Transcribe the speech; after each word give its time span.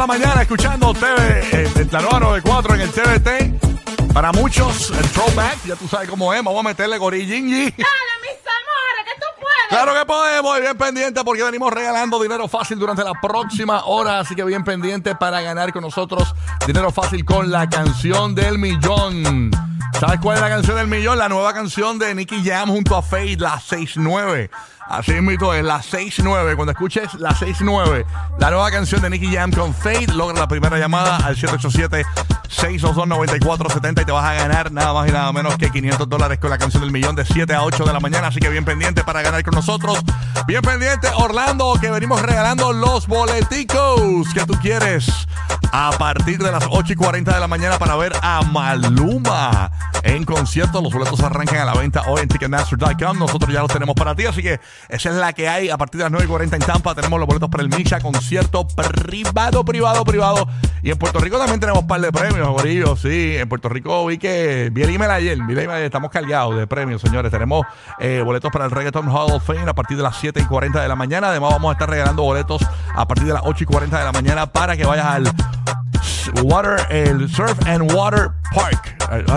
la 0.00 0.06
mañana 0.06 0.40
escuchando 0.40 0.94
TV, 0.94 1.40
eh, 1.52 1.86
la 1.90 2.00
nueva 2.00 2.20
94 2.20 2.74
en 2.74 2.80
el 2.80 2.90
TVT. 2.90 4.12
Para 4.14 4.32
muchos, 4.32 4.90
el 4.92 5.06
throwback, 5.10 5.62
ya 5.66 5.76
tú 5.76 5.86
sabes 5.88 6.08
cómo 6.08 6.32
es, 6.32 6.42
vamos 6.42 6.64
a 6.64 6.68
meterle 6.68 6.96
gorillingi. 6.96 7.64
Dale, 7.64 8.14
mis 8.22 8.40
amores, 8.48 9.04
que 9.04 9.20
tú 9.20 9.26
puedes. 9.38 9.68
Claro 9.68 9.92
que 9.92 10.06
podemos, 10.06 10.58
bien 10.58 10.78
pendiente 10.78 11.22
porque 11.22 11.42
venimos 11.42 11.70
regalando 11.70 12.18
dinero 12.18 12.48
fácil 12.48 12.78
durante 12.78 13.04
la 13.04 13.12
próxima 13.20 13.84
hora, 13.84 14.20
así 14.20 14.34
que 14.34 14.42
bien 14.42 14.64
pendiente 14.64 15.14
para 15.16 15.42
ganar 15.42 15.70
con 15.70 15.82
nosotros 15.82 16.34
dinero 16.66 16.90
fácil 16.90 17.22
con 17.22 17.50
la 17.50 17.68
canción 17.68 18.34
del 18.34 18.56
millón. 18.56 19.50
¿Sabes 20.00 20.18
cuál 20.22 20.36
es 20.36 20.42
la 20.42 20.48
canción 20.48 20.78
del 20.78 20.86
millón? 20.86 21.18
La 21.18 21.28
nueva 21.28 21.52
canción 21.52 21.98
de 21.98 22.14
Nicky 22.14 22.42
Jam 22.42 22.70
junto 22.70 22.96
a 22.96 23.02
Fade, 23.02 23.36
la 23.36 23.60
69. 23.60 24.50
Así 24.90 25.12
mismo 25.12 25.54
es, 25.54 25.64
la 25.64 25.80
69. 25.80 26.56
Cuando 26.56 26.72
escuches 26.72 27.14
la 27.14 27.32
69, 27.32 28.04
la 28.40 28.50
nueva 28.50 28.72
canción 28.72 29.00
de 29.00 29.08
Nicky 29.08 29.32
Jam 29.32 29.52
con 29.52 29.72
Fade, 29.72 30.08
logra 30.08 30.40
la 30.40 30.48
primera 30.48 30.76
llamada 30.78 31.18
al 31.18 31.36
787-622-9470 31.36 34.02
y 34.02 34.04
te 34.04 34.10
vas 34.10 34.24
a 34.24 34.34
ganar 34.34 34.72
nada 34.72 34.92
más 34.92 35.08
y 35.08 35.12
nada 35.12 35.32
menos 35.32 35.56
que 35.58 35.70
500 35.70 36.08
dólares 36.08 36.40
con 36.40 36.50
la 36.50 36.58
canción 36.58 36.82
del 36.82 36.90
millón 36.90 37.14
de 37.14 37.24
7 37.24 37.54
a 37.54 37.62
8 37.62 37.84
de 37.84 37.92
la 37.92 38.00
mañana. 38.00 38.26
Así 38.26 38.40
que 38.40 38.48
bien 38.48 38.64
pendiente 38.64 39.04
para 39.04 39.22
ganar 39.22 39.44
con 39.44 39.54
nosotros. 39.54 40.00
Bien 40.48 40.62
pendiente, 40.62 41.06
Orlando, 41.14 41.72
que 41.80 41.88
venimos 41.88 42.20
regalando 42.20 42.72
los 42.72 43.06
boleticos 43.06 44.28
que 44.34 44.44
tú 44.44 44.54
quieres 44.60 45.28
a 45.72 45.92
partir 45.92 46.38
de 46.38 46.50
las 46.50 46.66
8 46.68 46.94
y 46.94 46.96
40 46.96 47.32
de 47.32 47.38
la 47.38 47.46
mañana 47.46 47.78
para 47.78 47.94
ver 47.94 48.12
a 48.22 48.42
Maluma 48.42 49.70
en 50.02 50.24
concierto. 50.24 50.82
Los 50.82 50.92
boletos 50.92 51.20
arrancan 51.20 51.58
a 51.58 51.64
la 51.64 51.74
venta 51.74 52.02
hoy 52.08 52.22
en 52.22 52.28
Ticketmaster.com. 52.28 53.18
Nosotros 53.18 53.52
ya 53.52 53.60
los 53.60 53.72
tenemos 53.72 53.94
para 53.94 54.14
ti, 54.14 54.26
así 54.26 54.42
que 54.42 54.60
esa 54.88 55.10
es 55.10 55.16
la 55.16 55.32
que 55.32 55.48
hay. 55.48 55.70
A 55.70 55.78
partir 55.78 55.98
de 55.98 56.04
las 56.04 56.12
9 56.12 56.24
y 56.26 56.28
40 56.28 56.56
en 56.56 56.62
Tampa 56.62 56.94
tenemos 56.94 57.18
los 57.18 57.26
boletos 57.26 57.48
para 57.48 57.62
el 57.62 57.68
Misha, 57.68 58.00
concierto 58.00 58.66
privado, 58.66 59.64
privado, 59.64 60.04
privado. 60.04 60.48
Y 60.82 60.90
en 60.90 60.98
Puerto 60.98 61.20
Rico 61.20 61.38
también 61.38 61.60
tenemos 61.60 61.82
un 61.82 61.88
par 61.88 62.00
de 62.00 62.12
premios, 62.12 62.48
gorillo. 62.48 62.96
Sí, 62.96 63.36
en 63.36 63.48
Puerto 63.48 63.68
Rico 63.68 64.06
vi 64.06 64.18
que 64.18 64.70
vi 64.72 64.82
el 64.82 64.90
email 64.90 65.10
ayer. 65.10 65.38
Vi 65.46 65.52
el 65.52 65.58
email, 65.60 65.84
estamos 65.84 66.10
cargados 66.10 66.56
de 66.56 66.66
premios, 66.66 67.02
señores. 67.02 67.30
Tenemos 67.30 67.66
eh, 67.98 68.22
boletos 68.24 68.50
para 68.50 68.64
el 68.64 68.70
Reggaeton 68.70 69.08
Hall 69.08 69.32
of 69.32 69.44
Fame 69.44 69.68
a 69.68 69.74
partir 69.74 69.96
de 69.96 70.02
las 70.02 70.16
7 70.16 70.40
y 70.40 70.44
40 70.44 70.80
de 70.80 70.88
la 70.88 70.96
mañana. 70.96 71.28
Además, 71.28 71.50
vamos 71.52 71.70
a 71.70 71.72
estar 71.72 71.88
regalando 71.88 72.22
boletos 72.22 72.62
a 72.94 73.06
partir 73.06 73.26
de 73.26 73.34
las 73.34 73.42
8 73.44 73.64
y 73.64 73.66
40 73.66 73.98
de 73.98 74.04
la 74.04 74.12
mañana 74.12 74.46
para 74.46 74.76
que 74.76 74.84
vayas 74.84 75.06
al 75.06 75.24
Water, 76.42 76.86
el 76.90 77.28
Surf 77.30 77.58
and 77.66 77.92
Water 77.92 78.30
Park. 78.54 78.96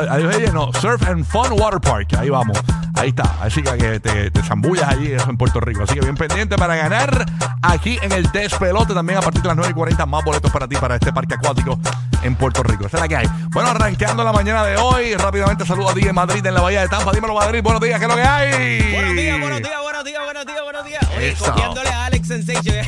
Ahí, 0.10 0.46
no, 0.54 0.72
Surf 0.74 1.02
and 1.08 1.26
Fun 1.26 1.60
Water 1.60 1.80
Park. 1.80 2.16
Ahí 2.18 2.30
vamos. 2.30 2.58
Ahí 2.96 3.10
está. 3.10 3.36
Así 3.42 3.62
que 3.62 4.00
te, 4.00 4.32
te 4.32 4.44
zambullas 4.44 4.88
allí 4.88 5.12
eso 5.12 5.30
en 5.30 5.38
Puerto 5.38 5.60
Rico. 5.60 5.84
Así 5.84 5.96
que 5.96 6.02
bien 6.02 6.16
pendiente 6.16 6.56
para 6.56 6.76
ganar 6.76 7.26
aquí 7.62 7.98
en 8.02 8.12
el 8.12 8.32
Despelote 8.32 8.94
también 8.94 9.20
a 9.20 9.22
partir 9.22 9.42
de 9.42 9.48
las 9.48 9.58
9 9.58 9.72
y 9.72 9.74
40 9.74 10.06
más 10.06 10.24
boletos 10.24 10.52
para 10.52 10.68
ti 10.68 10.76
para 10.76 10.96
este 10.96 11.12
parque 11.12 11.34
acuático 11.36 11.80
en 12.22 12.36
Puerto 12.36 12.64
Rico. 12.64 12.86
Esa 12.86 12.98
es 12.98 13.02
la 13.02 13.08
que 13.08 13.16
hay. 13.16 13.28
Bueno, 13.52 13.70
arrancando 13.70 14.24
la 14.24 14.32
mañana 14.32 14.64
de 14.64 14.78
hoy, 14.78 15.16
rápidamente 15.16 15.66
saludo 15.66 15.90
a 15.90 15.94
ti 15.94 16.08
en 16.08 16.16
Madrid, 16.16 16.46
en 16.46 16.54
la 16.54 16.62
Bahía 16.62 16.82
de 16.82 16.88
Tampa. 16.88 17.12
Dímelo, 17.12 17.34
Madrid. 17.34 17.62
Buenos 17.64 17.82
días, 17.82 18.00
¿qué 18.00 18.06
es 18.06 18.10
lo 18.10 18.16
que 18.16 18.24
hay? 18.24 18.94
Buenos 18.94 19.16
días, 19.16 19.40
buenos 19.40 19.62
días, 19.62 19.80
buenos 19.84 20.04
días, 20.04 20.22
buenos 20.24 20.46
días, 20.46 20.64
buenos 20.64 20.86
días. 20.86 21.10
Oye, 21.18 21.36
copiándole 21.36 21.90
a 21.90 22.06
Alex 22.06 22.13
Sensation. 22.42 22.86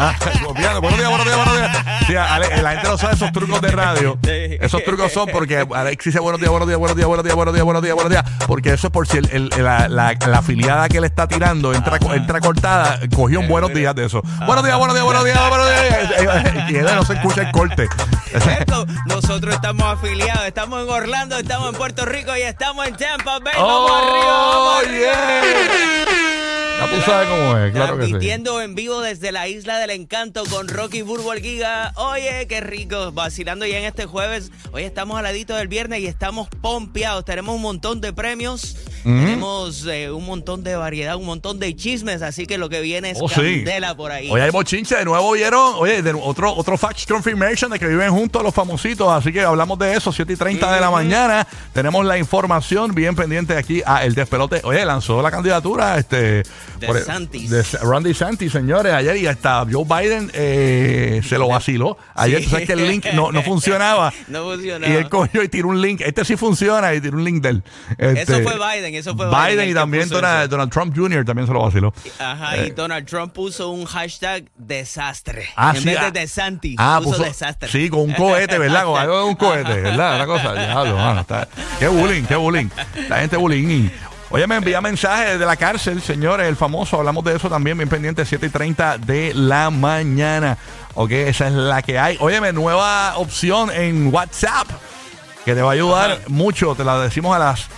Ah, 0.00 0.14
copiando. 0.44 0.80
Buenos 0.80 0.98
días, 0.98 1.10
buenos 1.10 1.26
días, 1.26 1.36
buenos 1.36 1.56
días. 1.56 2.06
Sí, 2.06 2.14
Ale, 2.14 2.62
la 2.62 2.70
gente 2.70 2.88
no 2.88 2.96
sabe 2.96 3.14
esos 3.14 3.32
trucos 3.32 3.60
de 3.60 3.70
radio. 3.72 4.16
Esos 4.22 4.84
trucos 4.84 5.12
son 5.12 5.28
porque 5.28 5.66
Alex 5.74 6.04
dice 6.04 6.20
buenos 6.20 6.40
días, 6.40 6.50
buenos 6.50 6.68
días, 6.68 6.78
buenos 6.78 6.96
días, 6.96 7.06
buenos 7.06 7.24
días, 7.24 7.34
buenos 7.34 7.54
días, 7.54 7.64
buenos 7.64 7.82
días, 7.82 7.94
buenos 7.94 8.10
días. 8.10 8.24
Porque 8.46 8.72
eso 8.74 8.86
es 8.86 8.92
por 8.92 9.08
si 9.08 9.18
el, 9.18 9.28
el, 9.32 9.48
la, 9.48 9.88
la, 9.88 10.14
la, 10.14 10.38
afiliada 10.38 10.88
que 10.88 11.00
le 11.00 11.08
está 11.08 11.26
tirando 11.26 11.74
entra, 11.74 11.98
entra 12.14 12.40
cortada, 12.40 13.00
cogió 13.14 13.40
un 13.40 13.48
buenos 13.48 13.74
días 13.74 13.92
de 13.94 14.06
eso. 14.06 14.22
Buenos 14.46 14.64
días, 14.64 14.78
buenos 14.78 14.94
días, 14.94 15.04
buenos 15.04 15.24
días, 15.24 15.48
buenos 15.48 15.66
días. 15.68 16.70
Y 16.70 16.76
él 16.76 16.86
no 16.94 17.04
se 17.04 17.14
escucha 17.14 17.42
el 17.42 17.50
corte. 17.50 17.88
Nosotros 19.06 19.54
estamos 19.54 19.84
afiliados, 19.84 20.46
estamos 20.46 20.84
en 20.84 20.90
Orlando, 20.90 21.36
estamos 21.38 21.70
en 21.70 21.74
Puerto 21.74 22.04
Rico 22.04 22.36
y 22.36 22.42
estamos 22.42 22.86
en 22.86 22.96
Tampa 22.96 23.40
Bay. 23.40 23.54
Vamos 23.56 23.90
arriba, 23.90 24.26
vamos 24.26 24.84
arriba. 24.84 26.07
Ya 26.78 26.86
tú 26.86 27.00
sabes 27.02 27.28
cómo 27.28 27.58
es, 27.58 27.72
claro 27.72 27.96
que 27.96 28.04
sí. 28.04 28.10
Transmitiendo 28.10 28.62
en 28.62 28.76
vivo 28.76 29.00
desde 29.00 29.32
la 29.32 29.48
Isla 29.48 29.78
del 29.78 29.90
Encanto 29.90 30.44
con 30.44 30.68
Rocky 30.68 31.02
Burbo 31.02 31.32
Giga. 31.32 31.92
Oye, 31.96 32.46
qué 32.48 32.60
rico, 32.60 33.10
vacilando 33.10 33.66
ya 33.66 33.78
en 33.78 33.84
este 33.84 34.06
jueves. 34.06 34.52
Hoy 34.70 34.84
estamos 34.84 35.18
al 35.18 35.24
ladito 35.24 35.56
del 35.56 35.66
viernes 35.66 36.00
y 36.00 36.06
estamos 36.06 36.48
pompeados. 36.60 37.24
Tenemos 37.24 37.56
un 37.56 37.62
montón 37.62 38.00
de 38.00 38.12
premios, 38.12 38.76
tenemos 39.02 39.86
eh, 39.86 40.12
un 40.12 40.24
montón 40.24 40.62
de 40.62 40.76
variedad, 40.76 41.16
un 41.16 41.26
montón 41.26 41.58
de 41.58 41.74
chismes, 41.74 42.22
así 42.22 42.46
que 42.46 42.58
lo 42.58 42.68
que 42.68 42.80
viene 42.80 43.10
es 43.10 43.18
oh, 43.20 43.26
candela 43.26 43.96
por 43.96 44.12
ahí. 44.12 44.30
Hoy 44.30 44.40
hay 44.40 44.50
bochinche, 44.50 44.94
de 44.94 45.04
nuevo 45.04 45.32
vieron, 45.32 45.74
oye, 45.78 46.00
de 46.00 46.12
otro, 46.12 46.54
otro 46.54 46.78
fact 46.78 47.08
confirmation 47.08 47.72
de 47.72 47.80
que 47.80 47.88
viven 47.88 48.10
juntos 48.10 48.40
los 48.42 48.54
famositos, 48.54 49.08
así 49.10 49.32
que 49.32 49.40
hablamos 49.40 49.80
de 49.80 49.96
eso, 49.96 50.12
7 50.12 50.32
y 50.32 50.36
30 50.36 50.72
de 50.72 50.80
la 50.80 50.90
mañana. 50.92 51.46
Tenemos 51.72 52.06
la 52.06 52.18
información 52.18 52.94
bien 52.94 53.16
pendiente 53.16 53.56
aquí 53.56 53.82
a 53.84 54.04
El 54.04 54.14
Despelote. 54.14 54.60
Oye, 54.62 54.84
lanzó 54.84 55.20
la 55.22 55.32
candidatura, 55.32 55.98
este 55.98 56.44
de 56.78 57.04
Santis. 57.04 57.50
De 57.50 57.62
Ron 57.82 58.02
DeSantis, 58.02 58.52
señores. 58.52 58.92
Ayer 58.92 59.16
y 59.16 59.26
hasta 59.26 59.66
Joe 59.70 59.84
Biden 59.84 60.30
eh, 60.34 61.20
se 61.26 61.38
lo 61.38 61.48
vaciló. 61.48 61.98
Ayer, 62.14 62.42
tú 62.44 62.50
sabes 62.50 62.66
que 62.66 62.72
el 62.74 62.86
link 62.86 63.06
no, 63.14 63.32
no 63.32 63.42
funcionaba. 63.42 64.12
no 64.28 64.44
funcionaba. 64.44 64.92
Y 64.92 64.96
él 64.96 65.08
cogió 65.08 65.42
y 65.42 65.48
tiró 65.48 65.68
un 65.68 65.80
link. 65.80 66.00
Este 66.00 66.24
sí 66.24 66.36
funciona 66.36 66.94
y 66.94 67.00
tiró 67.00 67.16
un 67.16 67.24
link 67.24 67.42
de 67.42 67.48
él. 67.50 67.62
Este, 67.98 68.22
eso 68.22 68.42
fue 68.42 68.54
Biden, 68.54 68.94
eso 68.94 69.16
fue 69.16 69.26
Biden. 69.28 69.46
Biden 69.46 69.70
y 69.70 69.74
también 69.74 70.08
Donald, 70.08 70.50
Donald, 70.50 70.70
Trump 70.70 70.96
Jr. 70.96 71.24
también 71.24 71.46
se 71.46 71.52
lo 71.52 71.62
vaciló. 71.62 71.92
Ajá, 72.18 72.56
y 72.58 72.60
eh. 72.68 72.72
Donald 72.74 73.06
Trump 73.06 73.32
puso 73.32 73.70
un 73.70 73.84
hashtag 73.84 74.44
desastre. 74.56 75.48
Ah, 75.56 75.72
en 75.74 75.82
sí, 75.82 75.88
vez 75.88 76.00
de 76.00 76.06
ah, 76.06 76.10
DeSantis, 76.10 76.76
ah, 76.78 77.00
puso, 77.02 77.22
desastre. 77.22 77.68
Sí, 77.70 77.88
con 77.88 78.00
un 78.00 78.12
cohete, 78.12 78.58
¿verdad? 78.58 78.84
Con 78.84 78.98
algo 79.00 79.18
de 79.18 79.24
un 79.24 79.36
cohete, 79.36 79.80
¿verdad? 79.80 80.16
Una 80.16 80.26
cosa, 80.26 80.54
diablo, 80.54 80.96
mano. 80.96 81.20
Está, 81.20 81.48
qué 81.78 81.88
bullying, 81.88 82.22
qué 82.24 82.36
bullying. 82.36 82.68
La 83.08 83.20
gente 83.20 83.36
bullying. 83.36 83.88
Oye, 84.30 84.46
me 84.46 84.56
envía 84.56 84.82
mensajes 84.82 85.38
de 85.38 85.46
la 85.46 85.56
cárcel, 85.56 86.02
señores, 86.02 86.46
el 86.48 86.56
famoso. 86.56 86.98
Hablamos 86.98 87.24
de 87.24 87.34
eso 87.34 87.48
también, 87.48 87.78
bien 87.78 87.88
pendiente, 87.88 88.26
7 88.26 88.46
y 88.46 88.48
30 88.50 88.98
de 88.98 89.32
la 89.34 89.70
mañana. 89.70 90.58
Ok, 90.94 91.12
esa 91.12 91.46
es 91.46 91.54
la 91.54 91.80
que 91.80 91.98
hay. 91.98 92.18
Óyeme, 92.20 92.52
nueva 92.52 93.16
opción 93.16 93.70
en 93.70 94.12
WhatsApp 94.12 94.68
que 95.46 95.54
te 95.54 95.62
va 95.62 95.70
a 95.70 95.72
ayudar 95.72 96.20
mucho. 96.26 96.74
Te 96.74 96.84
la 96.84 96.98
decimos 96.98 97.34
a 97.34 97.38
las 97.38 97.68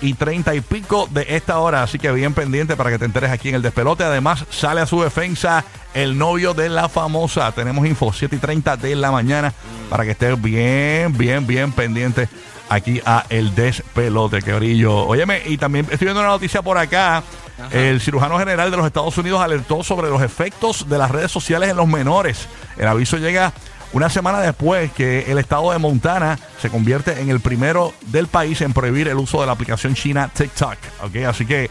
y 0.00 0.14
30 0.14 0.54
y 0.54 0.62
pico 0.62 1.06
de 1.10 1.26
esta 1.28 1.58
hora. 1.58 1.82
Así 1.82 1.98
que 1.98 2.10
bien 2.12 2.32
pendiente 2.32 2.76
para 2.76 2.88
que 2.88 2.98
te 2.98 3.04
enteres 3.04 3.30
aquí 3.30 3.50
en 3.50 3.56
el 3.56 3.62
despelote. 3.62 4.02
Además, 4.02 4.46
sale 4.48 4.80
a 4.80 4.86
su 4.86 5.02
defensa 5.02 5.66
el 5.92 6.16
novio 6.16 6.54
de 6.54 6.70
la 6.70 6.88
famosa. 6.88 7.52
Tenemos 7.52 7.86
info 7.86 8.10
7 8.10 8.36
y 8.36 8.38
30 8.38 8.78
de 8.78 8.96
la 8.96 9.10
mañana 9.10 9.52
para 9.90 10.04
que 10.04 10.12
estés 10.12 10.40
bien, 10.40 11.16
bien, 11.18 11.46
bien 11.46 11.72
pendiente 11.72 12.28
aquí 12.70 13.02
a 13.04 13.26
El 13.28 13.54
Despelote, 13.54 14.40
que 14.40 14.54
brillo. 14.54 15.04
Óyeme, 15.06 15.42
y 15.44 15.58
también 15.58 15.86
estoy 15.90 16.06
viendo 16.06 16.20
una 16.20 16.30
noticia 16.30 16.62
por 16.62 16.78
acá. 16.78 17.22
El 17.70 18.00
cirujano 18.00 18.38
general 18.38 18.70
de 18.70 18.78
los 18.78 18.86
Estados 18.86 19.18
Unidos 19.18 19.42
alertó 19.42 19.82
sobre 19.82 20.08
los 20.08 20.22
efectos 20.22 20.88
de 20.88 20.96
las 20.96 21.10
redes 21.10 21.30
sociales 21.30 21.68
en 21.68 21.76
los 21.76 21.86
menores. 21.86 22.48
El 22.78 22.88
aviso 22.88 23.18
llega 23.18 23.52
una 23.92 24.08
semana 24.08 24.40
después 24.40 24.92
que 24.92 25.30
el 25.30 25.38
estado 25.38 25.72
de 25.72 25.78
Montana 25.78 26.38
se 26.60 26.70
convierte 26.70 27.20
en 27.20 27.28
el 27.28 27.40
primero 27.40 27.92
del 28.06 28.28
país 28.28 28.60
en 28.62 28.72
prohibir 28.72 29.08
el 29.08 29.18
uso 29.18 29.40
de 29.40 29.46
la 29.46 29.52
aplicación 29.52 29.94
china 29.94 30.30
TikTok. 30.32 30.78
¿okay? 31.02 31.24
Así 31.24 31.44
que 31.44 31.70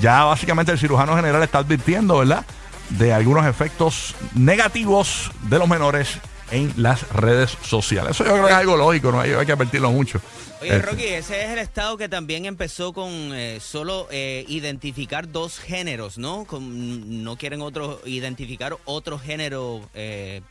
ya 0.00 0.24
básicamente 0.24 0.72
el 0.72 0.78
cirujano 0.78 1.16
general 1.16 1.42
está 1.42 1.58
advirtiendo, 1.58 2.18
¿verdad? 2.18 2.46
De 2.90 3.12
algunos 3.12 3.44
efectos 3.44 4.14
negativos 4.34 5.30
de 5.42 5.58
los 5.58 5.68
menores 5.68 6.18
en 6.50 6.72
las 6.76 7.08
redes 7.12 7.56
sociales. 7.62 8.12
Eso 8.12 8.24
yo 8.24 8.32
creo 8.32 8.46
que 8.46 8.52
es 8.52 8.56
algo 8.56 8.76
lógico, 8.76 9.12
no 9.12 9.20
hay, 9.20 9.30
que 9.46 9.52
advertirlo 9.52 9.90
mucho. 9.90 10.20
Oye, 10.60 10.76
este. 10.76 10.82
Rocky, 10.82 11.04
ese 11.04 11.44
es 11.44 11.50
el 11.50 11.58
estado 11.58 11.96
que 11.96 12.08
también 12.08 12.44
empezó 12.44 12.92
con 12.92 13.10
eh, 13.34 13.58
solo 13.60 14.08
eh, 14.10 14.44
identificar 14.48 15.30
dos 15.30 15.58
géneros, 15.58 16.18
¿no? 16.18 16.44
Con, 16.44 17.22
no 17.22 17.36
quieren 17.36 17.62
otro 17.62 18.00
identificar 18.04 18.76
otro 18.84 19.18
género 19.18 19.88
eh, 19.94 20.42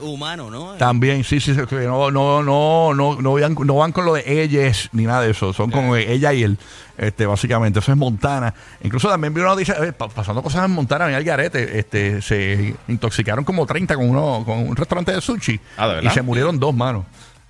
humano, 0.00 0.50
¿no? 0.50 0.72
También, 0.74 1.24
sí, 1.24 1.40
sí, 1.40 1.52
no, 1.52 2.10
no, 2.10 2.42
no, 2.42 2.94
no, 2.94 3.14
no, 3.20 3.32
van, 3.32 3.56
no 3.64 3.74
van 3.74 3.92
con 3.92 4.04
lo 4.04 4.14
de 4.14 4.42
ellas 4.42 4.88
ni 4.92 5.04
nada 5.04 5.22
de 5.22 5.30
eso, 5.30 5.52
son 5.52 5.70
con 5.70 5.96
ella 5.96 6.32
y 6.32 6.42
él, 6.42 6.58
este, 6.96 7.26
básicamente, 7.26 7.78
eso 7.78 7.92
es 7.92 7.98
Montana. 7.98 8.54
Incluso 8.82 9.08
también 9.08 9.34
vi 9.34 9.40
una 9.40 9.50
noticia, 9.50 9.74
eh, 9.82 9.92
pasando 9.92 10.42
cosas 10.42 10.64
en 10.64 10.70
Montana, 10.72 11.08
en 11.08 11.14
el 11.14 11.24
Garete, 11.24 11.78
este, 11.78 12.22
se 12.22 12.74
intoxicaron 12.88 13.44
como 13.44 13.66
30 13.66 13.94
con 13.94 14.08
uno, 14.08 14.42
con 14.44 14.58
un 14.58 14.76
restaurante 14.76 15.12
de 15.12 15.20
sushi 15.20 15.60
ah, 15.78 16.00
y 16.02 16.08
se 16.10 16.22
murieron 16.22 16.58
dos 16.58 16.74
manos. 16.74 17.04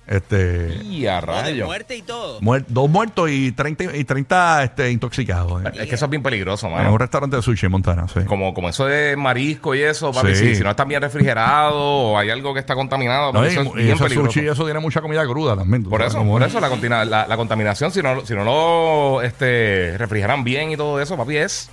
Este, 0.07 0.79
y 0.85 1.05
a 1.05 1.19
rayo. 1.19 1.65
muerte 1.65 1.97
y 1.97 2.01
todo. 2.01 2.39
dos 2.69 2.89
muertos 2.89 3.29
y 3.29 3.51
30, 3.51 3.97
y 3.97 4.05
30 4.05 4.63
este, 4.63 4.91
intoxicados. 4.91 5.65
Es 5.65 5.89
que 5.89 5.95
eso 5.95 6.05
es 6.05 6.09
bien 6.11 6.23
peligroso, 6.23 6.69
mano. 6.69 6.87
En 6.87 6.93
un 6.93 6.99
restaurante 6.99 7.35
de 7.35 7.41
sushi 7.41 7.65
en 7.65 7.73
Montana, 7.73 8.07
sí. 8.07 8.21
Como, 8.21 8.53
como 8.53 8.69
eso 8.69 8.85
de 8.85 9.17
marisco 9.17 9.75
y 9.75 9.81
eso, 9.81 10.13
papi, 10.13 10.33
si, 10.35 10.63
no 10.63 10.69
está 10.69 10.85
bien 10.85 11.01
refrigerado 11.01 11.77
o 11.77 12.17
hay 12.17 12.29
algo 12.29 12.53
que 12.53 12.61
está 12.61 12.73
contaminado, 12.73 13.33
no, 13.33 13.43
eso 13.43 13.73
y, 13.77 13.89
es 13.89 13.97
sushi 13.97 14.47
eso 14.47 14.63
tiene 14.63 14.79
mucha 14.79 15.01
comida 15.01 15.25
cruda 15.25 15.57
también. 15.57 15.83
Por 15.83 16.01
eso, 16.01 16.23
por 16.23 16.41
eso 16.41 16.59
la, 16.61 17.05
la, 17.05 17.37
contaminación, 17.37 17.91
si 17.91 18.01
no, 18.01 18.25
si 18.25 18.33
no 18.33 18.45
lo 18.45 19.21
este, 19.21 19.97
refrigeran 19.97 20.45
bien 20.45 20.71
y 20.71 20.77
todo 20.77 21.01
eso, 21.01 21.17
papi, 21.17 21.35
es 21.35 21.69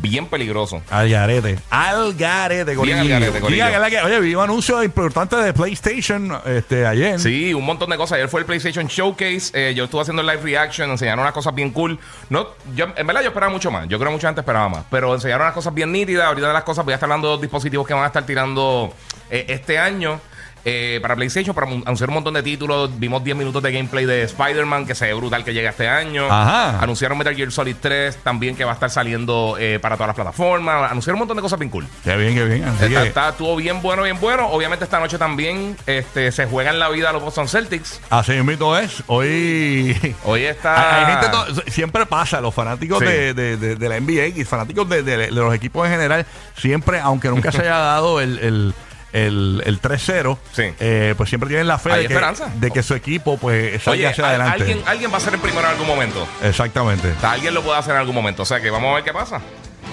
bien 0.00 0.26
peligroso. 0.26 0.82
Al 0.90 1.08
garete. 1.08 1.58
Al 1.70 2.14
garete, 2.14 2.76
Bien 2.76 2.98
al 2.98 3.08
garete, 3.08 3.40
Corillo. 3.40 3.64
Diga 3.66 3.70
que 3.72 3.78
la 3.78 3.90
que- 3.90 4.02
Oye, 4.02 4.20
vi 4.20 4.34
un 4.34 4.44
anuncio 4.44 4.82
importante 4.82 5.36
de 5.36 5.52
PlayStation 5.52 6.38
este, 6.46 6.86
ayer. 6.86 7.18
Sí, 7.20 7.52
un 7.54 7.64
montón 7.64 7.90
de 7.90 7.96
cosas. 7.96 8.16
Ayer 8.16 8.28
fue 8.28 8.40
el 8.40 8.46
PlayStation 8.46 8.86
Showcase. 8.86 9.50
eh, 9.52 9.74
yo 9.74 9.84
estuve 9.84 10.02
haciendo 10.02 10.22
live 10.22 10.40
reaction, 10.42 10.90
enseñaron 10.90 11.20
unas 11.20 11.32
cosas 11.32 11.54
bien 11.54 11.70
cool. 11.70 11.98
No, 12.30 12.48
yo, 12.74 12.86
en 12.96 13.06
verdad 13.06 13.22
yo 13.22 13.28
esperaba 13.28 13.52
mucho 13.52 13.70
más. 13.70 13.88
Yo 13.88 13.98
creo 13.98 14.10
que 14.10 14.14
mucha 14.16 14.28
gente 14.28 14.40
esperaba 14.40 14.68
más. 14.68 14.84
Pero 14.90 15.14
enseñaron 15.14 15.42
unas 15.46 15.54
cosas 15.54 15.72
bien 15.74 15.92
nítidas. 15.92 16.26
Ahorita 16.26 16.46
de 16.48 16.52
las 16.52 16.64
cosas 16.64 16.84
voy 16.84 16.92
a 16.92 16.96
estar 16.96 17.06
hablando 17.08 17.28
de 17.28 17.34
los 17.34 17.40
dispositivos 17.40 17.86
que 17.86 17.94
van 17.94 18.04
a 18.04 18.08
estar 18.08 18.24
tirando 18.26 18.92
eh, 19.30 19.46
este 19.48 19.78
año. 19.78 20.20
Eh, 20.68 20.98
para 21.00 21.14
PlayStation, 21.14 21.54
para 21.54 21.68
anunciar 21.70 22.08
un 22.10 22.14
montón 22.14 22.34
de 22.34 22.42
títulos. 22.42 22.90
Vimos 22.98 23.22
10 23.22 23.36
minutos 23.36 23.62
de 23.62 23.70
gameplay 23.70 24.04
de 24.04 24.24
Spider-Man, 24.24 24.84
que 24.84 24.96
se 24.96 25.06
ve 25.06 25.14
brutal 25.14 25.44
que 25.44 25.54
llega 25.54 25.70
este 25.70 25.88
año. 25.88 26.26
Ajá. 26.26 26.80
Anunciaron 26.80 27.16
Metal 27.16 27.36
Gear 27.36 27.52
Solid 27.52 27.76
3, 27.80 28.16
también 28.24 28.56
que 28.56 28.64
va 28.64 28.72
a 28.72 28.74
estar 28.74 28.90
saliendo 28.90 29.56
eh, 29.60 29.78
para 29.80 29.94
todas 29.94 30.08
las 30.08 30.16
plataformas. 30.16 30.90
Anunciaron 30.90 31.16
un 31.16 31.20
montón 31.20 31.36
de 31.36 31.42
cosas 31.42 31.58
bien 31.60 31.70
cool. 31.70 31.86
Qué 32.02 32.16
bien, 32.16 32.34
qué 32.34 32.44
bien. 32.44 32.64
Así 32.64 32.84
Está, 32.86 33.02
que, 33.02 33.08
está- 33.08 33.28
estuvo 33.28 33.54
bien 33.54 33.80
bueno, 33.80 34.02
bien 34.02 34.18
bueno. 34.20 34.48
Obviamente 34.48 34.84
esta 34.84 34.98
noche 34.98 35.18
también 35.18 35.76
este, 35.86 36.32
se 36.32 36.46
juegan 36.46 36.80
la 36.80 36.88
vida 36.88 37.12
los 37.12 37.22
Boston 37.22 37.46
Celtics. 37.48 38.00
así 38.10 38.32
mismo 38.42 38.76
es. 38.76 39.04
Hoy. 39.06 39.96
Hoy 40.24 40.42
está... 40.44 40.96
Hay 40.96 41.04
hay 41.04 41.12
gente, 41.12 41.28
to- 41.62 41.70
siempre 41.70 42.06
pasa, 42.06 42.40
los 42.40 42.52
fanáticos 42.52 42.98
Sí. 42.98 43.04
de, 43.04 43.34
de- 43.34 43.56
de- 43.56 43.76
de 43.76 43.88
la 43.88 44.00
NBA 44.00 44.26
y 44.40 44.44
fanáticos 44.44 44.88
de, 44.88 45.30
los 45.30 45.54
equipos 45.54 45.86
en 45.86 45.92
general, 45.92 46.26
siempre, 46.56 46.98
aunque 46.98 47.28
nunca 47.28 47.52
se 47.52 47.60
haya 47.60 47.76
dado 47.76 48.20
el, 48.20 48.38
el, 48.40 48.74
el, 49.12 49.62
el 49.64 49.80
3-0, 49.80 50.36
Sí. 50.52 50.62
eh, 50.80 51.14
pues 51.16 51.28
siempre 51.28 51.48
tienen 51.48 51.66
la 51.66 51.78
fe 51.78 51.90
de 51.90 52.08
que, 52.08 52.20
de 52.56 52.70
que 52.70 52.82
su 52.82 52.94
equipo 52.94 53.38
pues 53.38 53.82
salga 53.82 53.92
Oye, 53.92 54.06
hacia 54.08 54.28
adelante. 54.28 54.62
alguien, 54.62 54.82
alguien 54.86 55.12
va 55.12 55.16
a 55.16 55.20
ser 55.20 55.34
el 55.34 55.40
primero 55.40 55.62
en 55.66 55.72
algún 55.72 55.86
momento. 55.86 56.26
Exactamente. 56.42 57.12
O 57.16 57.20
sea, 57.20 57.32
alguien 57.32 57.54
lo 57.54 57.62
puede 57.62 57.78
hacer 57.78 57.92
en 57.94 58.00
algún 58.00 58.14
momento. 58.14 58.42
O 58.42 58.46
sea 58.46 58.60
que 58.60 58.70
vamos 58.70 58.90
a 58.92 58.94
ver 58.96 59.04
qué 59.04 59.12
pasa. 59.12 59.40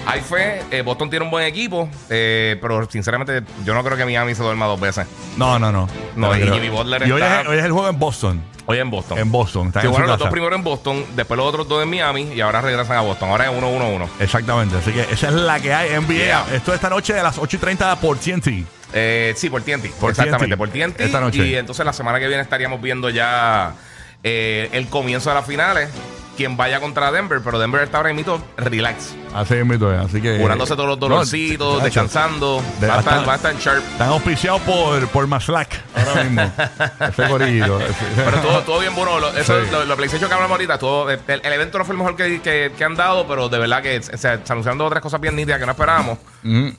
Hay 0.06 0.20
fe. 0.20 0.60
eh, 0.70 0.82
Boston 0.82 1.08
tiene 1.08 1.24
un 1.24 1.30
buen 1.30 1.46
equipo. 1.46 1.88
eh, 2.10 2.58
pero 2.60 2.86
sinceramente, 2.90 3.42
yo 3.64 3.72
no 3.72 3.82
creo 3.82 3.96
que 3.96 4.04
Miami 4.04 4.34
se 4.34 4.42
duerma 4.42 4.66
dos 4.66 4.78
veces. 4.80 5.06
No, 5.38 5.58
no, 5.58 5.72
no. 5.72 5.88
No, 6.16 6.36
y. 6.36 6.42
Jimmy 6.42 6.68
Butler 6.68 7.06
Y 7.06 7.12
hoy, 7.12 7.22
está- 7.22 7.40
es, 7.42 7.48
hoy 7.48 7.58
es 7.58 7.64
el 7.64 7.72
juego 7.72 7.88
en 7.88 7.98
Boston. 7.98 8.42
Hoy 8.66 8.78
en 8.78 8.90
Boston. 8.90 9.18
En 9.18 9.30
Boston. 9.30 9.66
Están 9.68 9.82
Sí, 9.82 9.86
en 9.88 9.92
bueno, 9.92 10.06
los 10.06 10.18
dos 10.18 10.28
primeros 10.30 10.56
en 10.58 10.64
Boston, 10.64 11.04
después 11.14 11.36
los 11.36 11.46
otros 11.46 11.68
dos 11.68 11.82
en 11.82 11.88
Miami 11.90 12.32
y 12.34 12.40
ahora 12.40 12.62
regresan 12.62 12.96
a 12.96 13.00
Boston. 13.02 13.28
Ahora 13.30 13.44
es 13.44 13.50
1-1-1. 13.52 14.08
Exactamente. 14.20 14.76
Así 14.76 14.90
que 14.90 15.02
esa 15.02 15.28
es 15.28 15.34
la 15.34 15.60
que 15.60 15.72
hay 15.74 15.90
NBA. 16.00 16.14
Yeah. 16.14 16.46
Esto 16.52 16.70
es 16.72 16.76
esta 16.76 16.88
noche 16.90 17.12
de 17.12 17.22
las 17.22 17.36
8 17.38 17.56
y 17.56 17.60
30 17.60 17.96
por 17.96 18.16
TNT. 18.18 18.64
Eh, 18.94 19.34
sí, 19.36 19.50
por 19.50 19.62
TNT. 19.62 19.90
Por 20.00 20.10
Exactamente, 20.10 20.56
TNT. 20.56 20.56
por 20.56 20.68
TNT. 20.70 21.00
Esta 21.00 21.20
noche. 21.20 21.46
Y 21.46 21.56
entonces 21.56 21.84
la 21.84 21.92
semana 21.92 22.20
que 22.20 22.28
viene 22.28 22.42
estaríamos 22.42 22.80
viendo 22.80 23.10
ya 23.10 23.74
eh, 24.22 24.68
el 24.72 24.88
comienzo 24.88 25.30
de 25.30 25.34
las 25.34 25.46
finales. 25.46 25.90
Quien 26.36 26.56
vaya 26.56 26.80
contra 26.80 27.12
Denver, 27.12 27.40
pero 27.44 27.58
Denver 27.58 27.82
está 27.82 27.98
ahora 27.98 28.12
mismo 28.12 28.42
relax. 28.56 29.14
Así 29.34 29.54
es. 29.54 29.82
Así 29.82 30.20
que. 30.22 30.38
Curándose 30.38 30.74
todos 30.74 30.88
los 30.88 30.98
dolorcitos, 31.00 31.78
No, 31.78 31.84
descansando. 31.84 32.62
De- 32.80 32.86
va, 32.86 32.96
a 32.96 32.98
estar, 33.00 33.28
va 33.28 33.32
a 33.32 33.36
estar 33.36 33.52
en 33.52 33.58
sharp. 33.58 33.82
Están 33.92 34.08
auspiciados 34.08 34.60
por, 34.62 35.06
por 35.08 35.26
Maslack 35.26 35.80
ahora 35.96 36.24
mismo. 36.24 36.52
Ese 37.00 37.26
gorillo. 37.28 37.78
Pero 38.16 38.38
todo, 38.40 38.60
todo 38.62 38.80
bien 38.80 38.94
bueno. 38.94 39.18
Lo, 39.20 39.28
eso, 39.36 39.60
Sí. 39.64 39.70
lo, 39.70 39.84
lo 39.84 39.96
PlayStation 39.96 40.28
que 40.28 40.34
hablamos 40.34 40.52
ahorita, 40.54 40.78
todo, 40.78 41.10
el, 41.10 41.20
el 41.26 41.52
evento 41.52 41.78
no 41.78 41.84
fue 41.84 41.94
el 41.94 41.98
mejor 41.98 42.16
que, 42.16 42.40
que- 42.40 42.72
que 42.76 42.84
han 42.84 42.94
dado, 42.94 43.26
pero 43.26 43.48
de 43.48 43.58
verdad 43.58 43.82
que 43.82 44.02
se, 44.02 44.16
se 44.18 44.28
anunciaron 44.48 44.78
dos 44.78 44.86
o 44.86 44.90
tres 44.90 45.02
cosas 45.02 45.20
bien 45.20 45.34
nítidas 45.36 45.58
que 45.58 45.66
no 45.66 45.72
esperábamos. 45.72 46.18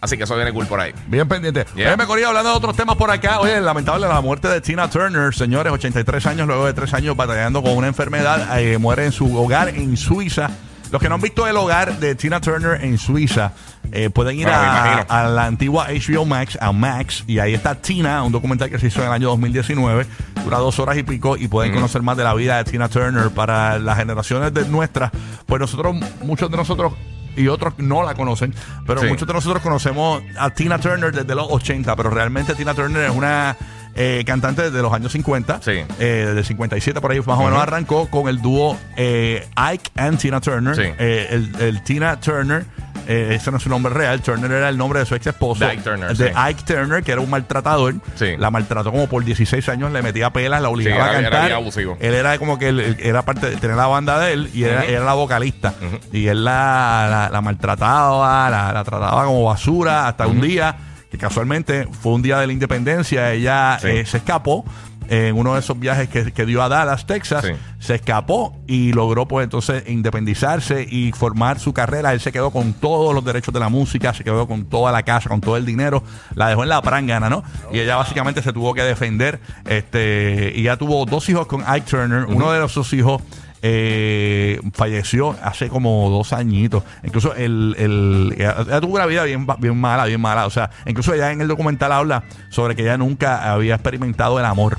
Así 0.02 0.16
que 0.18 0.24
eso 0.24 0.36
viene 0.36 0.54
cool 0.54 0.68
por 0.68 0.80
ahí. 0.80 0.94
Bien 1.08 1.28
pendiente. 1.28 1.66
Yeah. 1.76 1.88
Oye, 1.88 1.98
me 1.98 2.06
corría 2.06 2.28
hablando 2.28 2.52
de 2.52 2.56
otros 2.58 2.76
temas 2.76 2.96
por 2.96 3.10
acá. 3.12 3.40
Oye, 3.40 3.60
lamentable 3.60 4.08
la 4.08 4.22
muerte 4.22 4.48
de 4.48 4.62
Tina 4.62 4.90
Turner, 4.90 5.34
señores, 5.34 5.74
83 5.74 6.26
años, 6.28 6.48
luego 6.48 6.66
de 6.68 6.74
3 6.74 6.94
años 6.94 7.16
batallando 7.16 7.62
con 7.64 7.74
una 7.76 7.88
enfermedad, 7.88 8.60
eh, 8.60 8.78
muere 8.78 9.06
en 9.06 9.12
su 9.12 9.36
hogar 9.38 9.70
en 9.70 9.98
Suiza. 9.98 10.50
Los 10.96 11.02
que 11.02 11.10
no 11.10 11.16
han 11.16 11.22
visto 11.22 11.46
el 11.46 11.58
hogar 11.58 12.00
de 12.00 12.16
Tina 12.16 12.40
Turner 12.40 12.82
en 12.82 12.98
Suiza 12.98 13.52
eh, 13.92 14.10
pueden 14.10 14.40
ir 14.40 14.46
me 14.46 14.54
a, 14.54 15.28
la 15.28 15.46
antigua 15.46 15.88
HBO 15.90 16.24
Max, 16.24 16.58
a 16.62 16.72
Max, 16.72 17.26
y 17.28 17.40
ahí 17.40 17.54
está 17.54 17.76
Tina, 17.76 18.24
un 18.24 18.32
documental 18.32 18.70
que 18.70 18.80
se 18.80 18.88
hizo 18.88 19.02
en 19.02 19.08
el 19.08 19.12
año 19.12 19.28
2019, 19.28 20.06
dura 20.42 20.58
dos 20.60 20.80
horas 20.80 20.98
y 20.98 21.04
pico, 21.04 21.36
y 21.36 21.50
pueden 21.50 21.74
conocer 21.74 22.02
más 22.02 22.16
de 22.16 22.24
la 22.24 22.34
vida 22.34 22.64
de 22.64 22.72
Tina 22.72 22.88
Turner 22.88 23.30
para 23.32 23.78
las 23.78 23.98
generaciones 23.98 24.54
de 24.54 24.70
nuestras. 24.70 25.12
Pues 25.46 25.60
nosotros, 25.60 25.98
muchos 26.22 26.50
de 26.50 26.56
nosotros 26.56 26.94
y 27.36 27.50
otros 27.50 27.74
no 27.78 28.02
la 28.02 28.14
conocen, 28.14 28.56
pero 28.88 29.02
Sí. 29.02 29.08
muchos 29.08 29.28
de 29.28 29.34
nosotros 29.34 29.62
conocemos 29.62 30.24
a 30.40 30.50
Tina 30.52 30.80
Turner 30.80 31.12
desde 31.12 31.36
los 31.36 31.48
80, 31.50 31.94
pero 31.98 32.10
realmente 32.10 32.56
Tina 32.56 32.74
Turner 32.74 33.10
es 33.10 33.12
una 33.12 33.58
eh, 33.96 34.24
cantante 34.26 34.62
desde 34.64 34.82
los 34.82 34.92
años 34.94 35.12
50, 35.12 35.62
Sí. 35.62 35.72
eh, 36.00 36.26
desde 36.28 36.44
57 36.44 37.00
por 37.02 37.12
ahí 37.12 37.20
más 37.20 37.40
o 37.40 37.44
menos 37.44 37.60
arrancó 37.60 38.10
con 38.10 38.28
el 38.28 38.42
dúo 38.42 38.78
eh, 38.98 39.48
Ike 39.56 39.92
and 39.96 40.18
Tina 40.20 40.42
Turner. 40.42 40.76
Sí. 40.76 40.82
Eh, 41.00 41.28
el, 41.32 41.56
el 41.62 41.82
Tina 41.84 42.20
Turner, 42.20 42.66
eh, 43.08 43.34
ese 43.36 43.52
no 43.52 43.58
es 43.58 43.64
su 43.64 43.70
nombre 43.70 43.94
real, 43.94 44.22
Turner 44.22 44.52
era 44.52 44.68
el 44.70 44.78
nombre 44.78 45.00
de 45.00 45.06
su 45.06 45.16
ex 45.16 45.28
esposo, 45.28 45.64
De 45.66 45.72
Ike 45.72 45.84
Turner, 45.84 46.16
de 46.18 46.28
sí. 46.28 46.34
Ike 46.36 46.64
Turner, 46.66 47.04
que 47.04 47.12
era 47.14 47.22
un 47.22 47.30
maltratador, 47.30 47.94
Sí. 48.16 48.36
la 48.38 48.52
maltrató 48.52 48.92
como 48.92 49.08
por 49.08 49.24
16 49.24 49.70
años, 49.70 49.92
le 49.92 50.02
metía 50.02 50.30
pelas, 50.32 50.62
la 50.62 50.70
obligaba 50.70 51.04
era- 51.06 51.06
a 51.06 51.20
era 51.20 51.30
cantar. 51.30 51.46
bien 51.46 51.56
abusivo. 51.56 51.98
Él 52.02 52.14
era 52.16 52.38
como 52.38 52.60
que 52.60 52.70
él- 52.70 52.98
era 53.00 53.22
parte 53.24 53.50
de 53.50 53.56
tener 53.58 53.78
la 53.78 53.88
banda 53.88 54.20
de 54.20 54.34
él 54.34 54.50
y 54.54 54.64
era, 54.64 54.84
era 54.86 55.06
la 55.06 55.14
vocalista. 55.14 55.74
Y 56.12 56.28
él 56.28 56.44
la, 56.44 57.08
la, 57.10 57.30
la 57.32 57.42
maltrataba, 57.42 58.50
la, 58.50 58.74
la 58.74 58.84
trataba 58.84 59.24
como 59.26 59.44
basura 59.46 60.08
hasta 60.08 60.28
un 60.28 60.42
día 60.42 60.76
que 61.16 61.22
casualmente 61.22 61.88
fue 62.02 62.14
un 62.14 62.22
día 62.22 62.40
de 62.40 62.48
la 62.48 62.54
independencia. 62.54 63.32
Ella 63.32 63.78
Sí. 63.82 63.88
eh, 63.88 64.06
se 64.06 64.18
escapó 64.18 64.66
en 65.08 65.38
uno 65.38 65.54
de 65.54 65.60
esos 65.60 65.80
viajes 65.80 66.10
que, 66.10 66.32
que 66.32 66.46
dio 66.48 66.64
a 66.64 66.68
Dallas, 66.70 67.06
Texas. 67.06 67.46
Sí. 67.46 67.52
Se 67.78 67.94
escapó 67.96 68.60
y 68.66 68.92
logró 68.92 69.28
pues 69.28 69.44
entonces 69.44 69.84
independizarse 69.88 70.82
y 70.90 71.12
formar 71.12 71.60
su 71.60 71.74
carrera. 71.74 72.12
Él 72.12 72.20
se 72.20 72.32
quedó 72.32 72.50
con 72.50 72.74
todos 72.74 73.14
los 73.14 73.24
derechos 73.24 73.54
de 73.54 73.60
la 73.60 73.70
música, 73.70 74.14
se 74.16 74.24
quedó 74.24 74.48
con 74.48 74.66
toda 74.66 74.92
la 74.92 75.04
casa, 75.04 75.30
con 75.30 75.42
todo 75.42 75.58
el 75.58 75.66
dinero. 75.66 76.02
La 76.34 76.48
dejó 76.50 76.64
en 76.64 76.70
la 76.70 76.82
prangana, 76.82 77.30
¿no? 77.30 77.44
Y 77.72 77.80
ella 77.80 77.98
básicamente 77.98 78.42
se 78.42 78.52
tuvo 78.52 78.74
que 78.74 78.82
defender. 78.82 79.40
Este, 79.66 80.52
y 80.56 80.64
ya 80.64 80.78
tuvo 80.78 81.06
dos 81.06 81.30
hijos 81.30 81.46
con 81.48 81.62
Ike 81.68 81.88
Turner. 81.90 82.26
Uno 82.26 82.52
de 82.52 82.66
esos 82.66 82.92
hijos 82.94 83.22
eh, 83.68 84.60
falleció 84.74 85.36
hace 85.42 85.70
como 85.70 86.08
dos 86.12 86.34
añitos. 86.34 86.84
Incluso 87.04 87.34
el, 87.34 87.76
el- 87.80 88.36
ella, 88.38 88.58
ella 88.60 88.80
tuvo 88.80 88.94
una 88.96 89.08
vida 89.08 89.24
bien, 89.24 89.48
bien 89.58 89.76
mala, 89.80 90.06
bien 90.06 90.22
mala. 90.22 90.46
O 90.46 90.52
sea, 90.52 90.70
incluso 90.86 91.14
ella 91.16 91.32
en 91.32 91.42
el 91.42 91.48
documental 91.48 91.92
habla 91.92 92.24
sobre 92.50 92.76
que 92.76 92.84
ella 92.84 92.98
nunca 92.98 93.52
había 93.52 93.74
experimentado 93.74 94.38
el 94.40 94.46
amor. 94.46 94.78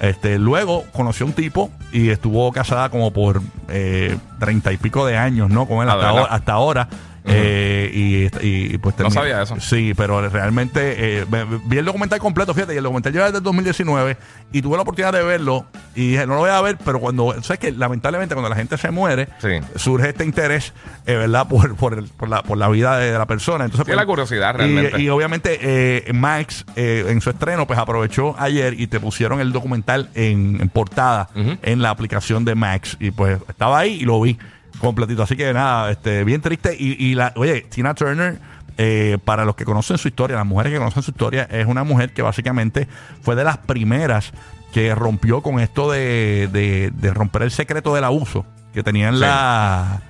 Este, 0.00 0.38
luego 0.38 0.84
conoció 0.92 1.26
un 1.26 1.32
tipo 1.34 1.70
y 1.92 2.08
estuvo 2.08 2.50
casada 2.52 2.88
como 2.88 3.12
por 3.12 3.40
eh, 3.68 4.16
treinta 4.40 4.72
y 4.72 4.78
pico 4.78 5.04
de 5.06 5.16
años, 5.18 5.50
¿no? 5.50 5.66
Con 5.66 5.82
él 5.82 5.90
Ah, 5.90 5.92
hasta, 5.92 6.06
¿de 6.08 6.14
verdad? 6.14 6.48
ahora, 6.48 6.88
Eh, 7.24 8.28
y, 8.42 8.74
y, 8.74 8.78
pues 8.78 8.98
No 8.98 9.06
termi- 9.08 9.12
sabía 9.12 9.42
eso. 9.42 9.58
Sí, 9.60 9.92
pero 9.96 10.28
realmente 10.28 11.20
eh, 11.20 11.26
vi 11.66 11.78
el 11.78 11.84
documental 11.84 12.18
completo, 12.18 12.52
fíjate, 12.54 12.74
y 12.74 12.78
el 12.78 12.82
documental 12.82 13.12
lleva 13.12 13.26
desde 13.26 13.38
el 13.38 13.44
2019 13.44 14.16
y 14.52 14.60
tuve 14.62 14.76
la 14.76 14.82
oportunidad 14.82 15.12
de 15.12 15.22
verlo 15.22 15.66
y 15.94 16.10
dije, 16.12 16.26
no 16.26 16.34
lo 16.34 16.40
voy 16.40 16.50
a 16.50 16.60
ver, 16.60 16.78
pero 16.84 16.98
cuando, 17.00 17.32
sabes 17.42 17.58
que 17.60 17.70
lamentablemente 17.72 18.34
cuando 18.34 18.48
la 18.48 18.56
gente 18.56 18.76
se 18.76 18.90
muere, 18.90 19.28
Sí. 19.38 19.48
surge 19.76 20.08
este 20.08 20.24
interés, 20.24 20.72
eh, 21.06 21.14
¿verdad? 21.16 21.46
Por, 21.48 21.76
por, 21.76 21.94
el- 21.94 22.08
por 22.08 22.28
la, 22.28 22.42
por 22.42 22.58
la 22.58 22.68
vida 22.68 22.98
de, 22.98 23.12
la 23.16 23.26
persona. 23.26 23.64
Entonces, 23.64 23.84
Sí, 23.86 23.90
pues, 23.92 23.96
la 23.96 24.06
curiosidad, 24.06 24.54
y- 24.54 24.58
realmente. 24.58 25.00
Y, 25.00 25.08
obviamente 25.08 25.58
eh, 25.62 26.12
Max 26.12 26.64
eh, 26.76 27.04
en 27.08 27.20
su 27.20 27.30
estreno 27.30 27.66
pues 27.66 27.78
aprovechó 27.78 28.34
ayer 28.38 28.78
y 28.80 28.86
te 28.88 28.98
pusieron 29.00 29.40
el 29.40 29.52
documental 29.52 30.08
en, 30.14 30.58
en 30.60 30.68
portada 30.68 31.28
en 31.34 31.82
la 31.82 31.90
aplicación 31.90 32.44
de 32.44 32.54
Max 32.54 32.96
y 33.00 33.10
pues 33.10 33.38
estaba 33.48 33.78
ahí 33.78 33.98
y 34.00 34.04
lo 34.04 34.20
vi 34.20 34.38
completito. 34.82 35.22
Así 35.22 35.36
que 35.36 35.52
nada, 35.54 35.90
este, 35.90 36.24
bien 36.24 36.40
triste. 36.42 36.76
Y, 36.78 37.02
y 37.02 37.14
la, 37.14 37.32
oye, 37.36 37.62
Tina 37.62 37.94
Turner, 37.94 38.38
eh, 38.76 39.16
para 39.24 39.44
los 39.46 39.56
que 39.56 39.64
conocen 39.64 39.96
su 39.98 40.08
historia, 40.08 40.36
las 40.36 40.46
mujeres 40.46 40.72
que 40.72 40.78
conocen 40.78 41.02
su 41.02 41.10
historia, 41.12 41.48
es 41.50 41.66
una 41.66 41.84
mujer 41.84 42.12
que 42.12 42.20
básicamente 42.22 42.86
fue 43.22 43.34
de 43.36 43.44
las 43.44 43.56
primeras 43.58 44.32
que 44.72 44.94
rompió 44.94 45.42
con 45.42 45.60
esto 45.60 45.90
de, 45.90 46.48
de- 46.52 46.90
de 46.94 47.14
romper 47.14 47.42
el 47.42 47.50
secreto 47.50 47.94
del 47.94 48.04
abuso 48.04 48.44
que 48.72 48.82
tenían 48.82 49.14
Sí. 49.14 49.20
la, 49.20 50.00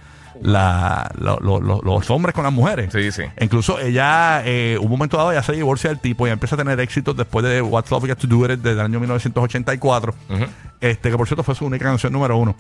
la- 0.41 1.11
lo- 1.19 1.39
lo- 1.41 1.61
lo- 1.61 1.81
los 1.83 2.11
hombres 2.11 2.33
con 2.35 2.45
las 2.45 2.53
mujeres. 2.53 2.93
Sí, 2.93 3.11
sí. 3.11 3.23
Incluso 3.41 3.81
ella, 3.81 4.43
eh, 4.45 4.79
un 4.81 4.89
momento 4.89 5.17
dado, 5.17 5.33
ya 5.33 5.43
se 5.43 5.53
divorcia 5.53 5.91
del 5.91 5.99
tipo 5.99 6.27
y 6.27 6.31
empieza 6.31 6.55
a 6.55 6.59
tener 6.59 6.79
éxitos 6.81 7.17
después 7.17 7.45
de 7.45 7.61
What's 7.61 7.91
Love 7.91 8.07
Got 8.09 8.19
to 8.19 8.27
Do 8.29 8.45
It 8.53 8.61
desde 8.61 8.73
el 8.79 8.87
año 8.87 9.01
1984. 9.01 10.15
Ujú. 10.31 10.45
Este, 10.81 11.11
que 11.11 11.17
por 11.17 11.27
cierto 11.27 11.43
fue 11.43 11.55
su 11.57 11.65
única 11.67 11.85
canción 11.85 12.13
número 12.13 12.37
uno. 12.37 12.55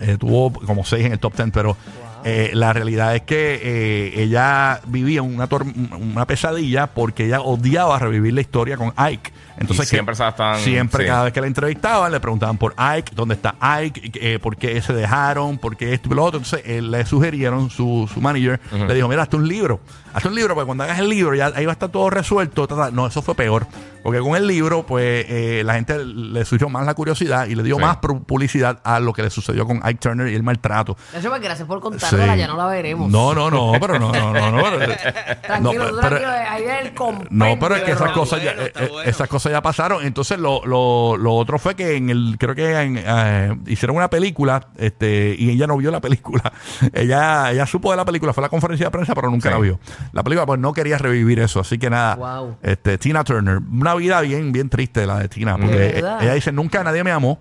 Eh, 0.00 0.16
tuvo 0.18 0.52
como 0.52 0.84
seis 0.84 1.06
en 1.06 1.12
el 1.12 1.18
top 1.18 1.34
ten, 1.34 1.50
pero 1.50 1.76
eh, 2.24 2.50
la 2.54 2.72
realidad 2.72 3.14
es 3.14 3.22
que 3.22 3.60
eh, 3.62 4.22
ella 4.22 4.80
vivía 4.86 5.22
una, 5.22 5.48
tor- 5.48 5.66
una 6.00 6.26
pesadilla 6.26 6.88
porque 6.88 7.26
ella 7.26 7.40
odiaba 7.40 7.98
revivir 7.98 8.34
la 8.34 8.40
historia 8.40 8.76
con 8.76 8.92
Ike. 8.96 9.32
Entonces, 9.58 9.86
Y 9.86 9.88
siempre 9.90 10.14
que- 10.14 10.60
siempre 10.60 11.04
sí. 11.04 11.08
cada 11.08 11.24
vez 11.24 11.32
que 11.32 11.40
la 11.40 11.46
entrevistaban 11.46 12.12
le 12.12 12.20
preguntaban 12.20 12.58
por 12.58 12.74
Ike, 12.76 13.12
dónde 13.14 13.36
está 13.36 13.54
Ike, 13.60 14.10
eh, 14.14 14.38
por 14.38 14.56
qué 14.56 14.82
se 14.82 14.92
dejaron, 14.92 15.56
por 15.58 15.76
qué 15.76 15.94
esto 15.94 16.08
y 16.10 16.14
lo 16.14 16.24
otro. 16.24 16.38
Entonces 16.40 16.62
eh, 16.66 16.82
le 16.82 17.06
sugirieron, 17.06 17.70
su, 17.70 18.10
su 18.12 18.20
manager 18.20 18.60
le 18.72 18.94
dijo, 18.94 19.08
mira, 19.08 19.22
hazte 19.22 19.36
un 19.36 19.48
libro, 19.48 19.80
hazte 20.16 20.28
un 20.28 20.34
libro, 20.34 20.54
porque 20.54 20.66
cuando 20.66 20.84
hagas 20.84 20.98
el 20.98 21.08
libro 21.08 21.34
ya 21.34 21.52
ahí 21.54 21.66
va 21.66 21.72
a 21.72 21.74
estar 21.74 21.88
todo 21.90 22.10
resuelto. 22.10 22.66
ta, 22.66 22.74
ta". 22.76 22.90
No, 22.90 23.06
eso 23.06 23.22
fue 23.22 23.34
peor, 23.34 23.66
porque 24.02 24.20
con 24.20 24.34
el 24.36 24.46
libro 24.46 24.84
pues 24.86 25.26
eh, 25.28 25.62
la 25.64 25.74
gente 25.74 26.04
le 26.04 26.44
surgió 26.44 26.68
más 26.68 26.86
la 26.86 26.94
curiosidad 26.94 27.46
y 27.46 27.54
le 27.54 27.62
dio 27.62 27.76
Sí. 27.76 27.82
más 27.82 27.98
pu- 28.00 28.24
publicidad 28.24 28.80
a 28.84 28.98
lo 29.00 29.12
que 29.12 29.22
le 29.22 29.30
sucedió 29.30 29.66
con 29.66 29.80
Ike 29.84 29.98
Turner 30.00 30.28
y 30.28 30.34
el 30.34 30.42
maltrato. 30.42 30.96
Eso 31.14 31.28
pues 31.28 31.40
gracias 31.42 31.66
por 31.68 31.80
contárnosla, 31.80 32.32
Sí. 32.34 32.38
ya 32.40 32.46
no 32.46 32.56
la 32.56 32.66
veremos. 32.66 33.10
No, 33.10 33.34
no, 33.34 33.50
no, 33.50 33.72
pero 33.80 33.98
no, 33.98 34.10
no, 34.12 34.32
no, 34.32 34.52
no. 34.52 34.62
pero- 34.62 34.94
Tranquilo, 35.42 35.84
no, 35.84 35.90
tú 35.90 35.96
pero- 36.00 36.08
tranquilo, 36.08 36.28
ahí 36.48 36.62
viene 36.62 36.80
el 36.80 36.94
compendio. 36.94 37.28
no, 37.30 37.58
pero 37.58 37.76
es 37.76 37.82
que 37.82 37.92
esas 37.92 38.12
cosas, 38.12 38.42
ya, 38.42 38.54
bueno, 38.54 38.66
eh, 38.68 38.72
eh, 38.74 38.88
bueno. 38.90 39.10
esas 39.10 39.28
cosas 39.28 39.52
ya 39.52 39.62
pasaron. 39.62 40.04
Entonces, 40.04 40.38
lo, 40.38 40.64
lo, 40.64 41.16
lo 41.16 41.34
otro 41.34 41.58
fue 41.58 41.74
que 41.74 41.96
en 41.96 42.10
el, 42.10 42.36
creo 42.38 42.54
que 42.54 42.72
en, 42.80 43.02
eh, 43.04 43.56
hicieron 43.66 43.96
una 43.96 44.08
película, 44.08 44.68
este, 44.78 45.34
y 45.38 45.50
ella 45.50 45.66
no 45.66 45.76
vio 45.76 45.90
la 45.90 46.00
película. 46.00 46.52
ella, 46.92 47.50
ella 47.52 47.66
supo 47.66 47.90
de 47.90 47.96
la 47.96 48.04
película, 48.04 48.32
fue 48.32 48.42
a 48.42 48.46
la 48.46 48.48
conferencia 48.48 48.86
de 48.86 48.90
prensa, 48.90 49.14
pero 49.14 49.30
nunca 49.30 49.48
Sí. 49.50 49.54
la 49.54 49.60
vio. 49.60 49.78
La 50.12 50.22
película, 50.22 50.46
pues 50.46 50.60
no 50.60 50.72
quería 50.72 50.98
revivir 50.98 51.38
eso. 51.40 51.60
Así 51.60 51.78
que 51.78 51.90
nada, 51.90 52.14
Wow. 52.16 52.58
este, 52.62 52.98
Tina 52.98 53.24
Turner, 53.24 53.58
una 53.58 53.94
vida 53.94 54.20
bien, 54.20 54.52
bien 54.52 54.68
triste 54.68 55.06
la 55.06 55.18
de 55.18 55.28
Tina, 55.28 55.56
porque 55.56 55.76
¿De 55.76 55.92
verdad? 55.92 56.22
ella 56.22 56.34
dice 56.34 56.52
nunca 56.52 56.82
nadie 56.84 57.02
me 57.04 57.10
amó. 57.12 57.40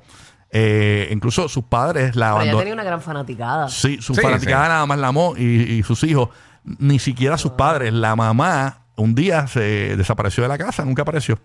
Eh, 0.58 1.10
incluso 1.12 1.50
sus 1.50 1.66
padres 1.66 2.16
la 2.16 2.28
Pero 2.28 2.28
ella 2.28 2.30
abandonaron. 2.32 2.60
tenía 2.62 2.74
una 2.76 2.84
gran 2.84 3.02
fanaticada. 3.02 3.68
Sí, 3.70 3.98
su 4.02 4.16
Sí, 4.16 4.22
fanaticada 4.22 4.64
sí. 4.66 4.70
nada 4.70 4.86
más 4.86 4.98
la 5.00 5.08
amó 5.08 5.34
y, 5.38 5.44
y 5.44 5.84
sus 5.84 6.04
hijos, 6.04 6.30
ni 6.64 7.00
siquiera 7.00 7.38
sus 7.38 7.52
padres. 7.54 7.92
La 7.94 8.16
mamá 8.16 8.80
un 8.96 9.16
día 9.16 9.48
se 9.48 9.96
desapareció 9.98 10.44
de 10.44 10.50
la 10.50 10.58
casa, 10.58 10.86
nunca 10.86 11.02
apareció. 11.02 11.38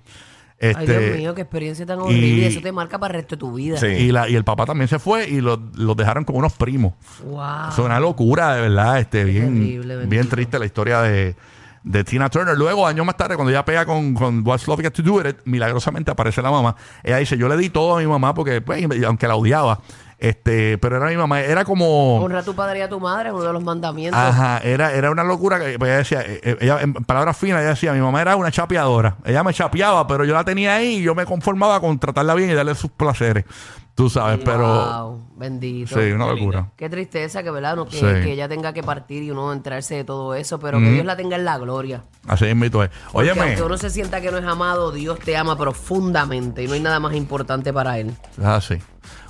Ay, 0.63 0.71
Este, 0.79 0.99
Dios 0.99 1.17
mío, 1.19 1.35
qué 1.35 1.41
experiencia 1.43 1.87
tan 1.87 2.01
horrible. 2.01 2.27
y- 2.27 2.45
Eso 2.45 2.61
te 2.61 2.71
marca 2.71 2.99
para 2.99 3.15
el 3.15 3.21
resto 3.23 3.37
de 3.37 3.41
tu 3.41 3.55
vida. 3.55 3.79
Sí. 3.79 3.87
y, 3.87 4.13
la, 4.13 4.29
y 4.29 4.37
el 4.37 4.45
papá 4.45 4.67
también 4.67 4.89
se 4.89 4.99
fue 4.99 5.27
y 5.29 5.41
los 5.41 5.59
los 5.75 5.97
dejaron 5.97 6.25
como 6.25 6.39
unos 6.39 6.53
primos. 6.53 6.93
Wow. 7.25 7.71
Es 7.71 7.79
una 7.79 7.99
locura, 7.99 8.55
de 8.57 8.61
verdad. 8.63 8.99
Este, 9.01 9.25
bien, 9.25 9.55
terrible, 9.55 9.97
bien 9.97 10.09
bendito. 10.11 10.29
triste 10.37 10.59
la 10.59 10.67
historia 10.67 11.01
de, 11.01 11.35
de 11.83 12.05
Tina 12.05 12.29
Turner. 12.29 12.59
Luego, 12.59 12.87
años 12.87 13.07
más 13.07 13.17
tarde, 13.17 13.37
cuando 13.37 13.51
ella 13.51 13.65
pega 13.65 13.87
con, 13.87 14.13
con 14.13 14.47
What's 14.47 14.69
Love 14.69 14.83
Got 14.83 14.93
to 14.93 15.03
Do 15.03 15.15
With 15.15 15.27
It, 15.29 15.37
milagrosamente 15.47 16.11
aparece 16.11 16.43
la 16.43 16.51
mamá. 16.51 16.77
Ella 17.03 17.17
dice, 17.17 17.39
yo 17.39 17.49
le 17.49 17.57
di 17.57 17.71
todo 17.71 17.97
a 17.97 18.01
mi 18.01 18.07
mamá 18.07 18.35
porque, 18.35 18.61
pues, 18.61 18.85
aunque 19.07 19.27
la 19.27 19.37
odiaba, 19.37 19.81
este, 20.21 20.79
pero 20.79 20.97
era 20.99 21.07
mi 21.09 21.17
mamá. 21.17 21.41
Era 21.41 21.65
como... 21.65 22.17
Honra 22.17 22.41
a 22.41 22.43
tu 22.43 22.55
padre 22.55 22.79
y 22.81 22.83
a 22.83 22.89
tu 22.89 23.01
madre, 23.01 23.33
uno 23.33 23.43
de 23.43 23.53
los 23.53 23.63
mandamientos. 23.63 24.21
Ajá, 24.21 24.59
era, 24.59 24.93
era 24.93 25.11
una 25.11 25.25
locura 25.25 25.59
que 25.59 25.79
pues, 25.79 25.89
ella 25.89 25.99
decía, 25.99 26.21
eh, 26.23 26.41
eh, 26.45 26.57
ella, 26.61 26.81
en 26.83 26.93
palabras 26.93 27.37
finas, 27.37 27.61
ella 27.61 27.71
decía, 27.71 27.93
mi 27.93 28.01
mamá 28.01 28.21
era 28.21 28.37
una 28.37 28.51
chapeadora. 28.51 29.17
Ella 29.25 29.43
me 29.43 29.53
chapeaba, 29.55 30.07
pero 30.07 30.25
yo 30.25 30.35
la 30.35 30.45
tenía 30.45 30.77
ahí 30.77 30.97
y 30.99 31.03
yo 31.03 31.15
me 31.15 31.25
conformaba 31.25 31.81
con 31.81 31.99
tratarla 31.99 32.35
bien 32.35 32.51
y 32.51 32.55
darle 32.55 32.75
sus 32.75 32.91
placeres. 32.91 33.45
Tú 33.95 34.09
sabes, 34.09 34.41
pero 34.43 34.67
Wow, 34.67 35.25
bendito. 35.37 36.01
sí, 36.01 36.13
una 36.13 36.27
locura. 36.27 36.71
Qué 36.77 36.89
tristeza 36.89 37.43
que, 37.43 37.51
¿verdad? 37.51 37.77
No, 37.77 37.85
que, 37.87 37.97
Sí. 37.97 38.01
que 38.01 38.33
ella 38.33 38.49
tenga 38.49 38.73
que 38.73 38.83
partir 38.83 39.23
y 39.23 39.31
uno 39.31 39.53
enterarse 39.53 39.95
de 39.97 40.05
todo 40.05 40.35
eso, 40.35 40.59
pero 40.59 40.79
que 40.79 40.91
Dios 40.91 41.05
la 41.05 41.17
tenga 41.17 41.37
en 41.37 41.45
la 41.45 41.59
gloria. 41.59 42.03
Así 42.27 42.47
es 42.47 42.57
mito 42.57 42.83
es. 42.83 42.89
Porque 43.13 43.31
Óyeme, 43.31 43.49
aunque 43.49 43.63
uno 43.63 43.77
se 43.77 43.91
sienta 43.91 44.21
que 44.23 44.31
no 44.31 44.39
es 44.39 44.45
amado, 44.47 44.91
Dios 44.93 45.19
te 45.19 45.37
ama 45.37 45.57
profundamente 45.57 46.63
y 46.63 46.67
no 46.67 46.75
hay 46.75 46.81
nada 46.81 46.99
más 47.01 47.15
importante 47.15 47.73
para 47.75 47.99
él. 47.99 48.15
es 48.39 48.45
así. 48.45 48.77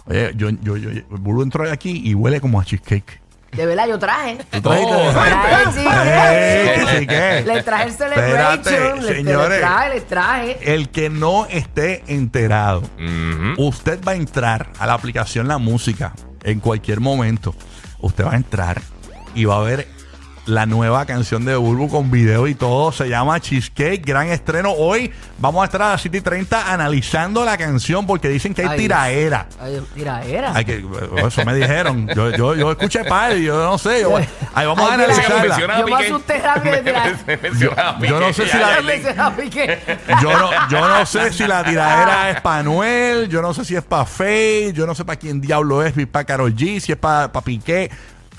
Oye, 0.07 0.33
yo, 0.37 0.50
yo, 0.50 0.76
yo, 0.76 0.90
yo 0.90 1.02
Bulu 1.11 1.42
entró 1.42 1.71
aquí 1.71 2.00
y 2.04 2.14
huele 2.14 2.40
como 2.40 2.61
a 2.61 2.64
cheesecake. 2.64 3.21
De 3.52 3.66
verdad, 3.66 3.88
yo 3.88 3.99
traje. 3.99 4.38
¿Tú 4.52 4.61
trajiste? 4.61 4.95
Oh, 4.95 5.11
Traje. 5.11 6.99
¿sí 7.00 7.07
qué? 7.07 7.42
Le 7.47 7.62
traje 7.64 7.83
el 7.85 7.90
Espérate, 7.90 8.71
celebration. 8.71 9.04
le- 9.07 9.14
señores. 9.16 9.50
Le 9.50 9.59
traje, 9.59 9.88
le 9.95 10.00
traje. 10.02 10.75
El 10.75 10.88
que 10.90 11.11
no 11.11 11.47
esté 11.47 12.04
enterado, 12.07 12.80
Ujú. 12.80 13.66
usted 13.66 13.99
va 14.07 14.12
a 14.12 14.14
entrar 14.14 14.69
a 14.78 14.87
la 14.87 14.95
aplicación 14.95 15.49
La 15.49 15.59
Música 15.59 16.12
en 16.45 16.61
cualquier 16.61 17.00
momento. 17.00 17.54
Usted 17.99 18.25
va 18.25 18.33
a 18.33 18.37
entrar 18.37 18.80
y 19.35 19.45
va 19.47 19.57
a 19.57 19.61
ver 19.62 19.88
la 20.50 20.66
nueva 20.66 21.07
canción 21.07 21.45
de 21.45 21.57
Bulbu 21.57 21.88
con 21.88 22.11
video 22.11 22.47
y 22.49 22.54
todo. 22.54 22.92
Se 22.92 23.09
llama 23.09 23.40
Cheesecake, 23.40 24.04
gran 24.04 24.28
estreno. 24.28 24.73
Hoy 24.73 25.11
vamos 25.38 25.62
a 25.62 25.64
estar 25.66 25.80
a 25.83 25.90
las 25.90 26.00
7 26.02 26.19
y 26.19 26.21
30 26.21 26.73
analizando 26.73 27.45
la 27.45 27.57
canción 27.57 28.07
porque 28.07 28.28
dicen 28.28 28.52
que 28.52 28.62
hay 28.62 28.69
Ay, 28.69 28.78
tiraera. 28.78 29.47
Ay, 29.61 29.80
tiraera. 29.95 30.52
Hay 30.54 30.64
que, 30.64 30.85
eso 31.26 31.45
me 31.45 31.54
dijeron. 31.54 32.09
Yo, 32.14 32.30
yo, 32.30 32.54
yo 32.54 32.71
escuché 32.73 33.04
par 33.04 33.37
y 33.37 33.45
yo 33.45 33.57
no 33.64 33.78
sé. 33.78 34.00
yo- 34.02 34.16
ahí 34.16 34.66
vamos 34.66 34.80
a 34.90 34.95
Ay, 34.95 34.95
analizarla. 34.95 35.59
Yo 35.59 35.69
me 35.69 35.85
Piqué. 35.85 36.07
asusté 36.07 36.38
rápido 36.40 36.75
de 36.76 36.83
tirar. 36.83 37.16
Menciona 37.42 37.88
a 37.90 38.00
Yo 38.00 38.21
no 38.21 38.33
sé 38.33 38.49
si 38.49 38.59
la-. 38.59 38.80
Yo 40.23 40.38
no, 40.38 40.50
yo 40.69 40.88
no 40.88 41.07
sé 41.07 41.33
si 41.33 41.47
la 41.47 41.64
tiradera 41.64 42.30
es 42.30 42.40
para 42.40 42.62
Noel, 42.62 43.28
yo 43.28 43.40
no 43.42 43.54
sé 43.54 43.64
si 43.64 43.76
es 43.76 43.83
para 43.85 44.04
Faye, 44.04 44.73
yo 44.73 44.87
no 44.87 44.95
sé 44.95 45.04
para 45.04 45.19
quién 45.19 45.40
diablo 45.40 45.83
es, 45.85 45.95
si 45.95 46.02
es 46.02 46.07
para 46.07 46.25
Karol 46.25 46.54
G, 46.54 46.80
si 46.80 46.92
es 46.92 46.99
para 46.99 47.30
Piqué. 47.33 47.90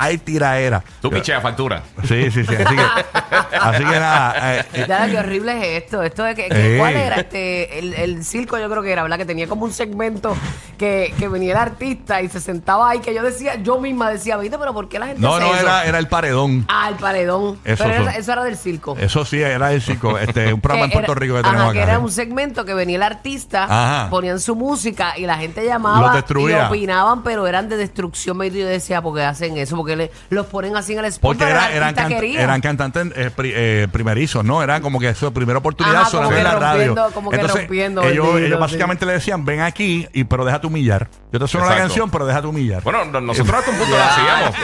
Hay 0.03 0.17
tiraera. 0.17 0.83
Tú 1.01 1.09
pichea 1.09 1.39
factura. 1.41 1.83
Sí, 2.07 2.31
sí, 2.31 2.43
sí. 2.43 2.55
Así 2.55 2.75
que, 2.75 3.57
así 3.57 3.77
que 3.83 3.99
nada. 3.99 4.55
eh, 4.57 4.65
eh, 4.73 4.85
Ya, 4.87 5.07
qué 5.09 5.17
horrible 5.19 5.51
es 5.77 5.83
esto. 5.83 6.01
Esto 6.03 6.23
de 6.23 6.35
que, 6.35 6.47
que- 6.49 6.73
Ey. 6.73 6.79
¿cuál 6.79 6.95
era 6.95 7.15
este? 7.17 7.79
El, 7.79 7.93
el 7.93 8.23
circo, 8.25 8.57
yo 8.57 8.69
creo 8.69 8.81
que 8.81 8.91
era, 8.91 9.03
¿verdad? 9.03 9.17
Que 9.17 9.25
tenía 9.25 9.47
como 9.47 9.65
un 9.65 9.73
segmento 9.73 10.35
que, 10.77 11.13
que 11.19 11.27
venía 11.27 11.51
el 11.51 11.57
artista 11.59 12.21
y 12.21 12.29
se 12.29 12.39
sentaba 12.39 12.89
ahí, 12.89 12.99
que 12.99 13.13
yo 13.13 13.21
decía, 13.23 13.55
yo 13.55 13.79
misma 13.79 14.09
decía, 14.09 14.37
¿viste? 14.37 14.57
Pero 14.57 14.73
¿por 14.73 14.89
qué 14.89 14.97
la 14.99 15.07
gente 15.07 15.21
no, 15.21 15.35
hace 15.35 15.45
no, 15.45 15.53
eso? 15.53 15.61
era, 15.63 15.85
era 15.85 15.99
el 15.99 16.07
paredón. 16.07 16.65
Ah, 16.67 16.89
el 16.89 16.95
paredón. 16.95 17.59
Eso 17.63 17.83
Pero 17.83 17.95
son- 17.97 18.03
era- 18.09 18.17
eso 18.17 18.31
era 18.33 18.43
del 18.43 18.57
circo. 18.57 18.97
Eso 18.99 19.23
sí, 19.25 19.39
era 19.41 19.71
el 19.71 19.83
chico. 19.83 20.17
Este, 20.17 20.51
un 20.53 20.61
programa 20.61 20.85
en 20.85 20.91
Que 20.91 20.95
Puerto 20.97 21.11
era- 21.13 21.19
Rico 21.19 21.33
que 21.35 21.39
ajá, 21.41 21.51
tenemos 21.51 21.73
que 21.73 21.81
acá. 21.81 21.89
era 21.91 21.99
un 21.99 22.11
segmento 22.11 22.65
que 22.65 22.73
venía 22.73 22.95
el 22.95 23.03
artista, 23.03 23.65
Ajá. 23.65 24.09
ponían 24.09 24.39
su 24.39 24.55
música 24.55 25.17
y 25.17 25.25
la 25.27 25.37
gente 25.37 25.63
llamaba 25.65 25.99
Los 26.01 26.11
y 26.11 26.15
destruía. 26.15 26.67
opinaban, 26.67 27.21
pero 27.23 27.45
eran 27.47 27.69
de 27.69 27.77
destrucción. 27.77 28.41
Y 28.43 28.49
yo 28.49 28.65
decía, 28.65 29.01
¿por 29.01 29.15
qué 29.15 29.23
hacen 29.23 29.57
eso? 29.57 29.75
Porque 29.75 29.90
le, 29.95 30.11
los 30.29 30.45
ponen 30.47 30.75
así 30.75 30.93
en 30.93 30.99
el 30.99 31.05
spot. 31.05 31.21
Porque 31.37 31.49
era- 31.51 31.71
eran, 31.73 31.93
canta- 31.93 32.17
eran 32.25 32.61
cantantes 32.61 33.07
eh, 33.15 33.29
pri- 33.35 33.53
eh, 33.55 33.87
primerizos, 33.91 34.43
¿no? 34.43 34.61
Era 34.63 34.81
como 34.81 34.99
que 34.99 35.13
su 35.15 35.31
primera 35.33 35.59
oportunidad 35.59 36.03
que 36.09 36.37
en 36.37 36.43
la 36.43 36.55
radio. 36.59 36.95
rompiendo- 36.95 37.11
como 37.13 37.29
que 37.31 37.37
rompiendo, 37.37 38.03
ellos, 38.03 38.27
ellos 38.37 38.49
sí. 38.57 38.59
básicamente 38.61 39.05
le 39.05 39.13
decían, 39.13 39.45
ven 39.45 39.61
aquí, 39.61 40.07
y 40.13 40.23
pero 40.23 40.45
déjate 40.45 40.67
humillar. 40.67 41.09
Yo 41.31 41.39
te 41.39 41.47
sueno 41.47 41.65
la 41.65 41.73
Exacto. 41.73 41.87
canción, 41.93 42.09
pero 42.11 42.25
déjate 42.25 42.47
humillar. 42.47 42.83
Bueno, 42.83 43.05
no- 43.05 43.21
nosotros 43.21 43.55
hasta 43.59 43.71
un 43.71 43.77
punto 43.77 43.95
lo 43.95 44.03
hacíamos. 44.03 44.55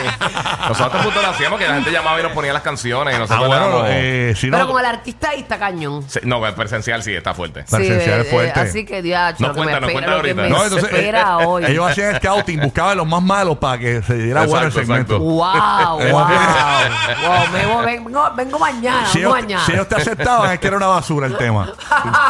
Nosotros 0.67 0.81
hasta 0.81 0.97
un 0.97 1.03
punto 1.05 1.21
lo 1.21 1.27
hacíamos 1.29 1.59
que 1.59 1.67
la 1.67 1.74
gente 1.75 1.91
llamaba 1.91 2.19
y 2.19 2.24
nos 2.24 2.31
ponía 2.33 2.51
las 2.51 2.62
canciones 2.62 3.13
y 3.13 3.15
ah, 3.15 3.19
nosotros 3.19 3.47
bueno, 3.47 3.65
éramos- 3.67 3.86
eh, 3.89 4.33
si 4.36 4.47
Pero 4.47 4.57
no, 4.63 4.67
como 4.67 4.79
el 4.79 4.86
artista 4.86 5.29
ahí 5.29 5.39
está 5.41 5.57
cañón. 5.57 6.03
Sí, 6.09 6.19
No, 6.24 6.45
el 6.45 6.53
presencial 6.55 7.01
sí 7.03 7.13
está 7.15 7.33
fuerte. 7.33 7.63
Presencial 7.63 8.19
eh, 8.19 8.21
es 8.24 8.29
fuerte. 8.29 8.59
eh, 8.59 8.63
así 8.63 8.86
que, 8.86 9.01
diacho, 9.01 9.38
No 9.41 9.47
lo 9.47 9.53
que 9.53 9.57
cuenta, 9.59 9.75
me 9.75 9.79
no 9.81 9.88
espera, 9.88 9.93
cuenta 9.93 10.17
lo 10.17 10.21
que 10.24 10.29
ahorita. 10.31 10.41
me 10.43 10.50
No, 10.50 10.63
entonces, 10.63 10.91
espera 10.91 11.19
eh, 11.21 11.24
eh, 11.41 11.45
hoy. 11.45 11.65
ellos 11.67 11.89
hacían 11.91 12.15
scouting, 12.17 12.59
buscaban 12.62 12.97
los 12.97 13.07
más 13.07 13.21
malos 13.24 13.57
para 13.57 13.77
que 13.77 14.01
se 14.01 14.15
diera 14.15 14.41
bueno 14.45 14.63
el 14.63 14.67
Exacto, 14.67 14.79
segmento. 14.79 15.15
exacto. 15.15 15.27
Wow, 15.38 16.00
wow, 16.00 16.27
wow. 16.27 17.43
Vengo, 17.53 17.81
vengo, 17.81 18.31
vengo 18.36 18.59
mañana, 18.59 19.05
Si 19.07 19.19
vengo 19.19 19.36
ellos, 19.36 19.43
mañana. 19.45 19.65
si 19.65 19.71
ellos 19.74 19.88
te 19.88 19.95
aceptaban, 19.95 20.51
es 20.51 20.59
que 20.59 20.67
era 20.67 20.77
una 20.77 20.88
basura 20.88 21.27
el 21.27 21.38
tema. 21.38 21.71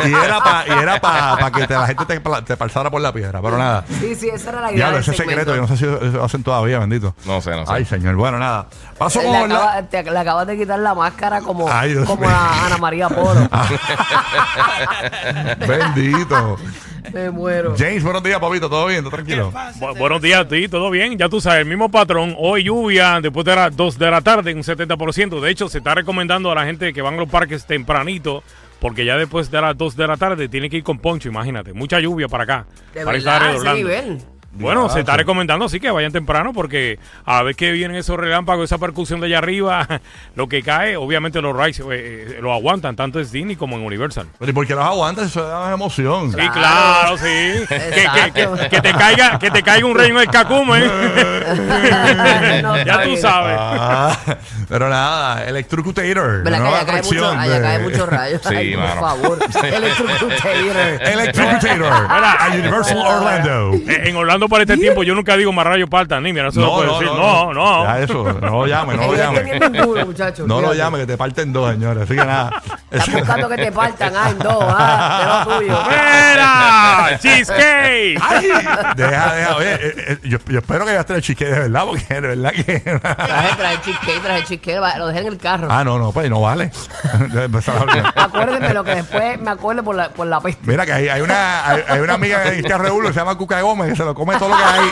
Y 0.06 0.14
era 0.14 0.40
para 0.44 0.68
y 0.68 0.72
era 0.80 1.02
pa, 1.02 1.38
pa 1.40 1.52
que 1.52 1.66
te- 1.68 1.74
la 1.74 1.88
gente 1.88 2.06
te, 2.06 2.22
pla- 2.22 2.42
te 2.44 2.56
pasara 2.58 2.90
por 2.90 3.02
la 3.02 3.12
piedra. 3.12 3.42
Pero 3.42 3.58
nada. 3.58 3.84
Sí, 4.00 4.16
sí, 4.16 4.27
esa 4.30 4.50
era 4.50 4.62
la 4.62 4.68
idea. 4.72 4.78
Diablo, 4.78 4.96
del 4.98 5.02
ese 5.04 5.12
segmento. 5.14 5.30
secreto, 5.42 5.56
yo 5.56 5.62
no 5.62 5.68
sé 5.68 5.78
si 5.78 5.86
lo 6.14 6.24
hacen 6.24 6.44
todavía, 6.44 6.80
bendito. 6.80 7.16
No 7.26 7.42
sé, 7.42 7.52
no 7.52 7.66
sé. 7.66 7.72
Ay, 7.74 7.86
señor. 7.86 8.16
Bueno, 8.16 8.40
nada. 8.40 8.68
Paso 8.98 9.22
Le, 9.22 9.28
con 9.28 9.50
la... 9.50 9.56
acaba- 9.56 9.84
te- 9.84 10.04
le 10.04 10.20
acabas 10.20 10.48
de 10.48 10.58
quitar 10.58 10.80
la 10.80 10.94
máscara 10.96 11.42
como, 11.42 11.70
Ay, 11.72 11.92
Dios 11.94 12.06
como 12.06 12.22
mío. 12.22 12.30
a 12.32 12.66
Ana 12.66 12.78
María 12.78 13.10
Polo. 13.10 13.48
Bendito. 15.68 16.58
Me 17.14 17.32
muero. 17.32 17.74
James, 17.78 18.04
buenos 18.04 18.22
días, 18.24 18.40
papito. 18.40 18.70
¿Todo 18.70 18.88
bien? 18.88 19.00
¿Todo 19.02 19.12
tranquilo? 19.12 19.52
Bu- 19.80 19.98
buenos 19.98 20.22
días 20.22 20.42
a 20.42 20.48
ti, 20.48 20.68
¿todo 20.68 20.90
bien? 20.90 21.18
Ya 21.18 21.30
tú 21.30 21.40
sabes, 21.40 21.60
el 21.62 21.66
mismo 21.66 21.90
patrón. 21.90 22.36
Hoy 22.38 22.64
lluvia, 22.66 23.20
después 23.22 23.46
de 23.46 23.56
las 23.56 23.76
2 23.76 23.98
de 23.98 24.12
la 24.12 24.22
tarde, 24.22 24.54
un 24.54 24.62
70%. 24.64 25.40
De 25.40 25.50
hecho, 25.50 25.70
se 25.70 25.78
está 25.78 25.96
recomendando 25.96 26.52
a 26.52 26.56
la 26.56 26.66
gente 26.66 26.92
que 26.94 27.02
van 27.02 27.14
a 27.14 27.18
los 27.18 27.30
parques 27.30 27.66
tempranito, 27.66 28.44
porque 28.80 29.06
ya 29.06 29.18
después 29.18 29.50
de 29.52 29.62
las 29.62 29.78
2 29.78 29.96
de 29.96 30.08
la 30.08 30.18
tarde 30.18 30.50
tiene 30.50 30.70
que 30.70 30.78
ir 30.78 30.84
con 30.84 31.00
poncho, 31.00 31.30
imagínate. 31.30 31.74
Mucha 31.74 32.00
lluvia 32.00 32.28
para 32.28 32.44
acá. 32.44 32.68
De 32.94 33.04
para 33.04 33.18
verdad, 33.18 33.56
ese 33.56 33.74
nivel. 33.74 34.18
Bueno, 34.60 34.90
se 34.90 35.00
está 35.02 35.16
recomendando 35.18 35.66
así 35.66 35.80
que 35.80 35.90
vayan 35.92 36.12
temprano 36.12 36.52
porque 36.54 37.00
a 37.26 37.42
ver 37.44 37.56
que 37.56 37.72
vienen 37.72 37.98
esos 37.98 38.18
relámpagos, 38.18 38.66
esa 38.66 38.78
percusión 38.78 39.20
de 39.20 39.28
allá 39.28 39.38
arriba, 39.40 39.88
lo 40.36 40.48
que 40.48 40.62
cae, 40.64 40.98
obviamente 40.98 41.42
los 41.42 41.56
rides 41.56 41.80
eh, 41.80 41.86
eh, 41.90 42.38
lo 42.42 42.54
aguantan 42.54 42.96
tanto 42.96 43.20
en 43.20 43.30
Disney 43.32 43.56
como 43.56 43.76
en 43.78 43.84
Universal. 43.86 44.28
Pero 44.40 44.52
¿y 44.52 44.54
por 44.54 44.66
qué 44.68 44.76
los 44.76 44.84
aguantas? 44.86 45.28
Eso 45.28 45.48
da 45.48 45.72
emoción. 45.74 46.32
Sí, 46.32 46.50
claro, 46.50 47.18
sí. 47.18 47.26
Que, 47.26 47.68
que- 47.68 48.02
Exacto. 48.02 48.56
que- 48.56 48.70
que 48.70 48.82
te 48.82 48.94
caiga, 48.94 49.40
que 49.40 49.52
te 49.52 49.64
caiga 49.64 49.88
un 49.88 49.96
reino 49.98 50.20
del 50.20 50.30
cacume. 50.30 50.84
No, 52.62 52.76
ya 52.84 53.04
tú 53.04 53.16
sabes. 53.18 53.58
Ah, 53.60 54.18
pero 54.68 54.90
nada, 54.90 55.46
Electrocutator. 55.46 56.44
¿Verdad 56.44 56.58
que 56.58 56.64
nueva 56.64 56.78
allá 56.80 56.86
cae, 56.86 57.04
mucho, 57.04 57.28
allá 57.30 57.62
cae 57.62 57.80
mucho 57.80 58.06
rayo? 58.06 58.40
Sí, 58.42 58.56
Ay, 58.56 58.76
por 58.76 59.00
favor. 59.00 59.40
Electrocutator. 59.64 61.02
Electrocutator 61.02 61.86
a 62.10 62.48
Universal 62.54 62.98
Orlando. 62.98 63.74
Eh, 63.88 64.02
En 64.10 64.16
Orlando, 64.16 64.47
llegando 64.48 64.50
para 64.50 64.64
este 64.64 64.78
tiempo, 64.78 65.04
yo 65.04 65.16
nunca 65.16 65.36
digo 65.38 65.52
más 65.52 65.66
rayo 65.66 65.88
parta, 65.88 66.20
ni 66.20 66.34
mira, 66.34 66.46
no 66.46 66.52
se 66.52 66.60
lo 66.60 66.74
puedo 66.74 67.00
decir. 67.00 67.08
No, 67.08 67.54
no. 67.54 67.84
Ya 67.84 68.00
eso, 68.00 68.34
no 68.34 68.50
lo 68.50 68.68
llame, 68.68 68.96
no 68.96 69.08
lo 69.08 69.16
llame. 69.16 69.60
No 70.46 70.62
lo 70.62 70.74
llame, 70.74 71.00
que 71.00 71.06
te 71.06 71.18
parten 71.18 71.54
dos, 71.54 71.72
señores. 71.72 72.04
Así 72.04 72.16
que 72.16 72.26
nada. 72.26 72.62
Estás 72.90 73.14
buscando 73.14 73.50
que 73.50 73.58
te 73.58 73.72
partan, 73.72 74.14
ah, 74.16 74.30
en 74.30 74.40
dos, 74.40 74.58
ah, 74.60 75.46
de 75.48 75.54
lo 75.54 75.60
tuyo. 75.60 75.78
¡Cheesecake! 77.20 78.20
¡Ay! 78.22 78.48
Deja, 78.96 79.34
deja. 79.36 79.56
Oye, 79.58 79.74
eh, 79.74 79.94
eh, 80.08 80.18
yo, 80.24 80.38
yo 80.48 80.60
espero 80.60 80.86
que 80.86 80.94
gastes 80.94 81.16
el 81.18 81.22
chique 81.22 81.46
de 81.46 81.60
verdad, 81.60 81.86
porque 81.86 82.06
de 82.14 82.22
verdad 82.22 82.52
que. 82.52 82.80
Traje, 82.80 83.56
traje 83.58 83.82
cheesecake, 83.84 84.22
traje 84.22 84.40
cheesecake, 84.44 84.82
va, 84.82 84.98
lo 84.98 85.08
dejé 85.08 85.20
en 85.22 85.28
el 85.28 85.38
carro. 85.38 85.68
ah, 85.70 85.84
no, 85.84 85.98
no, 86.00 86.12
pues 86.12 86.30
no 86.30 86.42
vale. 86.42 86.72
Hablar. 87.68 88.14
Acuérdenme 88.16 88.74
lo 88.74 88.84
que 88.84 88.96
después 88.96 89.40
me 89.40 89.52
acuerdo 89.52 89.84
por 89.84 89.96
la, 89.96 90.10
por 90.10 90.28
la 90.28 90.40
peste. 90.42 90.62
Mira 90.66 90.86
que 90.86 90.94
hay, 90.94 91.10
hay 91.10 91.22
una 91.22 91.68
hay, 91.70 91.84
hay 91.88 92.00
una 92.00 92.14
amiga 92.14 92.44
que 92.44 92.60
está 92.60 92.78
regulo, 92.78 93.10
se 93.12 93.20
llama 93.20 93.36
Cuca 93.38 93.62
Gómez, 93.62 93.90
que 93.90 93.96
se 93.96 94.04
lo 94.06 94.14
come 94.16 94.36
todo 94.38 94.50
lo 94.50 94.58
que 94.58 94.64
hay. 94.64 94.90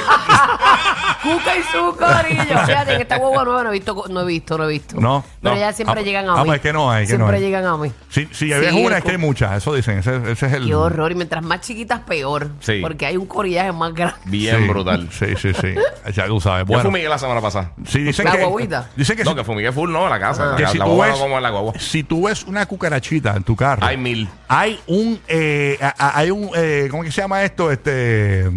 Cuca 1.23 1.55
y 1.57 1.63
su 1.63 1.95
corillo. 1.97 2.59
Fíjate 2.65 2.95
que 2.97 3.01
esta 3.03 3.17
huevo 3.17 3.43
nueva 3.43 3.63
no 3.63 3.69
he 3.69 3.73
visto, 3.73 4.03
no 4.09 4.21
he 4.21 4.25
visto, 4.25 4.57
no 4.57 4.65
he 4.65 4.67
visto. 4.67 4.99
No, 4.99 5.23
Pero 5.41 5.55
no. 5.55 5.61
ya 5.61 5.73
siempre 5.73 6.01
Ah, 6.01 6.03
llegan 6.03 6.27
a 6.29 6.33
ah, 6.33 6.37
mí. 6.37 6.45
pues 6.45 6.55
es 6.57 6.61
que 6.61 6.73
no 6.73 6.91
hay, 6.91 7.07
que 7.07 7.13
no 7.13 7.17
Siempre 7.25 7.37
hay. 7.37 7.43
llegan 7.43 7.65
a 7.65 7.77
mí. 7.77 7.91
Si, 8.09 8.27
si 8.31 8.49
ves 8.49 8.69
Sí, 8.73 8.79
una, 8.85 8.97
el 8.97 8.99
es 8.99 9.03
que 9.03 9.11
hay 9.11 9.17
muchas, 9.17 9.53
eso 9.57 9.73
dicen. 9.73 9.99
Ese, 9.99 10.15
ese 10.31 10.45
es 10.47 10.53
el. 10.53 10.65
Qué 10.65 10.75
horror. 10.75 11.11
Y 11.11 11.15
mientras 11.15 11.43
más 11.43 11.61
chiquitas, 11.61 12.01
peor. 12.15 12.49
Sí. 12.59 12.79
Porque 12.81 13.05
hay 13.05 13.17
un 13.17 13.25
corillaje 13.25 13.71
más 13.71 13.93
grande. 13.93 14.15
Bien 14.25 14.57
Sí, 14.61 14.67
brutal. 14.67 15.09
Sí, 15.11 15.25
sí, 15.37 15.53
sí. 15.53 15.73
Ya 16.13 16.27
tú 16.27 16.39
sabes. 16.39 16.61
Yo 16.61 16.65
Bueno, 16.67 16.83
fumigué 16.83 17.09
la 17.09 17.17
semana 17.17 17.41
pasada. 17.41 17.71
sí, 17.87 17.99
dicen 18.03 18.25
La 18.25 18.31
que. 18.33 18.43
guaguita. 18.45 18.89
Dicen 18.95 19.17
que, 19.17 19.23
No, 19.23 19.31
si, 19.31 19.35
que 19.37 19.43
fumigué 19.43 19.71
full, 19.71 19.91
no, 19.91 20.07
la 20.09 20.19
casa. 20.19 20.45
La, 20.51 20.55
que 20.57 20.67
si 20.67 20.77
la 20.77 20.85
tú 20.85 20.91
guagua 20.91 21.07
ves. 21.07 21.15
no 21.15 21.21
como 21.23 21.37
en 21.37 21.43
la 21.43 21.49
guagua. 21.49 21.73
Si 21.79 22.03
tú 22.03 22.25
ves 22.27 22.43
una 22.43 22.65
cucarachita 22.65 23.35
en 23.35 23.43
tu 23.43 23.55
carro. 23.55 23.85
Hay 23.85 23.97
mil. 23.97 24.27
hay 24.47 24.79
un 24.87 25.19
eh, 25.27 25.77
a- 25.81 25.93
a- 25.97 26.17
hay 26.19 26.31
un 26.31 26.49
eh, 26.55 26.87
¿cómo 26.91 27.03
que 27.03 27.11
se 27.11 27.21
llama 27.21 27.43
esto? 27.43 27.71
Este 27.71 28.49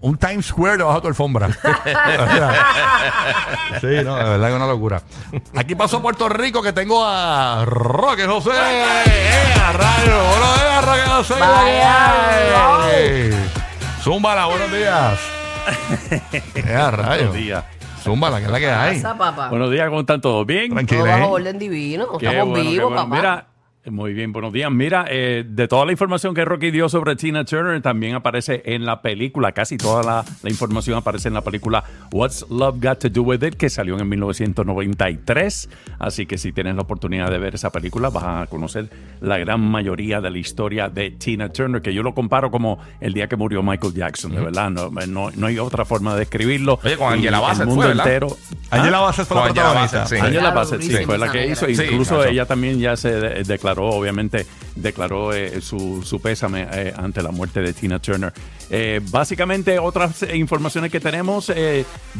un 0.00 0.16
Times 0.16 0.46
Square 0.46 0.78
debajo 0.78 0.96
de 0.96 1.00
tu 1.02 1.08
alfombra. 1.08 1.48
sí, 3.80 3.86
no, 4.04 4.16
de 4.16 4.24
verdad 4.24 4.46
que 4.46 4.50
es 4.52 4.56
una 4.56 4.66
locura. 4.66 5.02
Aquí 5.56 5.74
pasó 5.74 6.00
Puerto 6.02 6.28
Rico 6.28 6.62
que 6.62 6.72
tengo 6.72 7.04
a 7.04 7.64
Roque 7.64 8.26
José. 8.26 8.50
¡Eh, 8.50 9.54
a 9.64 9.72
rayo! 9.72 10.18
Buenos 10.28 10.60
días, 10.60 10.84
Roque 10.84 11.00
José. 11.10 11.34
Vaya, 11.40 12.80
¡Eh! 12.92 13.34
Zúmbala, 14.02 14.46
buenos 14.46 14.70
días. 14.72 15.18
¡Eh, 16.54 16.74
a 16.74 16.90
rayo! 16.90 17.10
Buenos 17.28 17.34
días. 17.34 17.64
Zúmbala, 18.02 18.38
que 18.38 18.44
es 18.46 18.50
la 18.50 18.58
que 18.60 18.70
hay. 18.70 18.96
Pasa, 19.00 19.16
papá. 19.18 19.48
Buenos 19.48 19.70
días, 19.70 19.88
¿cómo 19.88 20.00
están 20.00 20.20
todos? 20.20 20.46
¿Bien? 20.46 20.68
Todo 20.68 20.76
Tranquila. 20.76 21.16
bajo 21.18 21.30
orden 21.32 21.58
divino. 21.58 22.06
Qué 22.18 22.26
Estamos 22.26 22.48
bueno, 22.50 22.64
qué 22.64 22.70
vivos, 22.70 22.88
bueno. 22.90 23.02
papá. 23.04 23.16
Mira, 23.16 23.46
muy 23.86 24.12
bien, 24.12 24.32
buenos 24.32 24.52
días. 24.52 24.70
Mira, 24.70 25.06
eh, 25.08 25.44
de 25.48 25.66
toda 25.66 25.86
la 25.86 25.92
información 25.92 26.34
que 26.34 26.44
Rocky 26.44 26.70
dio 26.70 26.90
sobre 26.90 27.16
Tina 27.16 27.44
Turner, 27.46 27.80
también 27.80 28.14
aparece 28.16 28.60
en 28.66 28.84
la 28.84 29.00
película, 29.00 29.52
casi 29.52 29.78
toda 29.78 30.02
la, 30.02 30.24
la 30.42 30.50
información 30.50 30.98
aparece 30.98 31.28
en 31.28 31.34
la 31.34 31.40
película 31.40 31.82
What's 32.12 32.44
Love 32.50 32.76
Got 32.82 32.98
to 32.98 33.08
Do 33.08 33.22
With 33.22 33.42
It, 33.42 33.54
que 33.54 33.70
salió 33.70 33.98
en 33.98 34.06
1993. 34.06 35.70
Así 36.00 36.26
que 36.26 36.36
si 36.36 36.52
tienes 36.52 36.74
la 36.76 36.82
oportunidad 36.82 37.30
de 37.30 37.38
ver 37.38 37.54
esa 37.54 37.70
película, 37.70 38.10
vas 38.10 38.24
a 38.24 38.46
conocer 38.50 38.90
la 39.20 39.38
gran 39.38 39.60
mayoría 39.60 40.20
de 40.20 40.30
la 40.30 40.38
historia 40.38 40.90
de 40.90 41.12
Tina 41.12 41.48
Turner, 41.50 41.80
que 41.80 41.94
yo 41.94 42.02
lo 42.02 42.14
comparo 42.14 42.50
como 42.50 42.78
el 43.00 43.14
día 43.14 43.26
que 43.28 43.36
murió 43.36 43.62
Michael 43.62 43.94
Jackson, 43.94 44.32
de 44.34 44.40
verdad. 44.42 44.68
No, 44.70 44.90
no, 44.90 45.30
no 45.34 45.46
hay 45.46 45.58
otra 45.58 45.86
forma 45.86 46.12
de 46.12 46.20
describirlo. 46.20 46.78
Oye, 46.84 46.96
con 46.96 47.14
el 47.14 47.30
Bassett 47.30 47.66
mundo 47.66 47.90
entero. 47.90 48.36
Angela 48.70 49.00
Bassett 49.00 49.26
fue 49.26 49.36
la 49.36 49.40
Con 49.42 49.50
Angela 49.50 49.64
protagonista. 49.64 49.98
Bassett, 50.00 50.18
sí. 50.20 50.26
Angela 50.26 50.50
Bassett, 50.50 50.80
sí, 50.82 51.04
fue 51.06 51.16
la 51.18 51.32
que 51.32 51.46
hizo. 51.46 51.66
Sí, 51.66 51.72
Incluso 51.84 52.22
ella 52.24 52.44
también 52.44 52.78
ya 52.78 52.94
se 52.96 53.12
de- 53.18 53.58
declaró, 53.68 53.90
obviamente, 53.90 54.46
declaró 54.76 55.32
eh, 55.34 55.60
su, 55.60 56.02
su 56.02 56.20
pésame 56.20 56.66
eh, 56.72 56.94
ante 56.96 57.22
la 57.22 57.30
muerte 57.30 57.60
de 57.60 57.72
Tina 57.74 57.98
Turner. 57.98 58.32
Eh, 58.70 59.00
básicamente, 59.10 59.78
otras 59.78 60.22
informaciones 60.34 60.90
que 60.90 61.00
tenemos, 61.00 61.50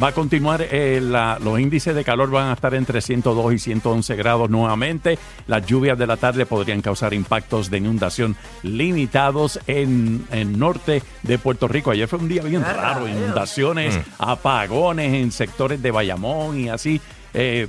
va 0.01 0.07
a 0.09 0.11
continuar, 0.13 0.65
la- 0.71 1.39
los 1.43 1.59
índices 1.59 1.95
de 1.95 2.03
calor 2.03 2.29
van 2.31 2.49
a 2.49 2.53
estar 2.53 2.73
entre 2.75 3.01
102 3.01 3.53
y 3.53 3.59
111 3.59 4.15
grados 4.15 4.49
nuevamente. 4.49 5.17
Las 5.47 5.65
lluvias 5.65 5.97
de 5.97 6.07
la 6.07 6.17
tarde 6.17 6.45
podrían 6.45 6.81
causar 6.81 7.13
impactos 7.13 7.69
de 7.69 7.77
inundación 7.77 8.35
limitados 8.63 9.59
en 9.67 10.25
el 10.31 10.57
norte 10.57 11.01
de 11.23 11.37
Puerto 11.39 11.67
Rico. 11.67 11.91
Ayer 11.91 12.07
fue 12.07 12.19
un 12.19 12.27
día 12.29 12.41
bien 12.43 12.63
raro, 12.63 13.07
inundaciones, 13.07 13.99
apagones 14.17 15.13
en 15.13 15.31
sectores 15.31 15.81
de 15.81 15.91
Bayamón 15.91 16.59
y 16.59 16.69
así. 16.69 16.99
Eh, 17.33 17.67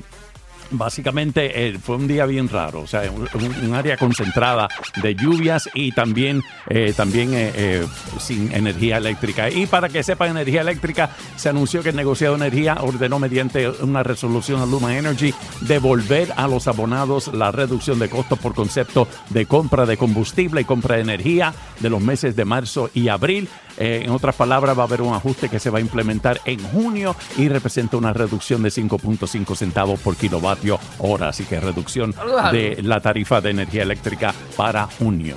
Básicamente 0.73 1.67
eh, 1.67 1.79
fue 1.79 1.97
un 1.97 2.07
día 2.07 2.27
bien 2.27 2.49
raro, 2.49 2.83
o 2.83 2.87
sea, 2.87 3.03
un, 3.11 3.75
área 3.75 3.97
concentrada 3.97 4.69
de 5.03 5.15
lluvias 5.15 5.69
y 5.75 5.93
también, 5.93 6.43
eh, 6.69 6.93
también 6.97 7.31
eh, 7.33 7.85
sin 8.19 8.53
energía 8.53 8.99
eléctrica. 8.99 9.51
Y 9.51 9.67
para 9.67 9.89
que 9.89 10.03
sepan, 10.03 10.31
energía 10.31 10.61
eléctrica, 10.61 11.11
se 11.37 11.49
anunció 11.49 11.83
que 11.83 11.91
el 11.91 11.97
negociado 11.97 12.37
de 12.37 12.47
energía 12.47 12.79
ordenó 12.81 13.19
mediante 13.19 13.69
una 13.69 14.03
resolución 14.03 14.61
a 14.61 14.67
Luma 14.67 14.97
Energy 14.97 15.35
devolver 15.63 16.33
a 16.37 16.47
los 16.47 16.69
abonados 16.69 17.33
la 17.35 17.51
reducción 17.51 17.99
de 17.99 18.09
costos 18.09 18.39
por 18.39 18.55
concepto 18.55 19.09
de 19.31 19.47
compra 19.47 19.87
de 19.87 19.97
combustible 19.97 20.61
y 20.61 20.65
compra 20.65 20.97
de 20.97 21.03
energía 21.03 21.53
de 21.81 21.91
los 21.91 22.01
meses 22.01 22.37
de 22.37 22.45
marzo 22.45 22.91
y 22.95 23.09
abril. 23.09 23.49
Eh, 23.81 24.03
en 24.05 24.11
otras 24.11 24.37
palabras, 24.37 24.79
va 24.79 24.83
a 24.83 24.87
haber 24.87 25.03
un 25.03 25.15
ajuste 25.15 25.49
que 25.49 25.59
se 25.59 25.71
va 25.71 25.79
a 25.79 25.81
implementar 25.81 26.41
en 26.45 26.63
junio 26.63 27.17
y 27.37 27.49
representa 27.49 27.97
una 27.97 28.13
reducción 28.13 28.63
de 28.63 28.69
5.5 28.69 29.57
centavos 29.57 29.99
por 30.01 30.17
kilovatio 30.17 30.79
hora. 30.99 31.29
Así 31.29 31.45
que 31.45 31.59
reducción 31.59 32.15
de 32.53 32.79
la 32.83 33.01
tarifa 33.01 33.41
de 33.41 33.51
energía 33.51 33.83
eléctrica 33.83 34.35
para 34.57 34.87
junio. 34.87 35.37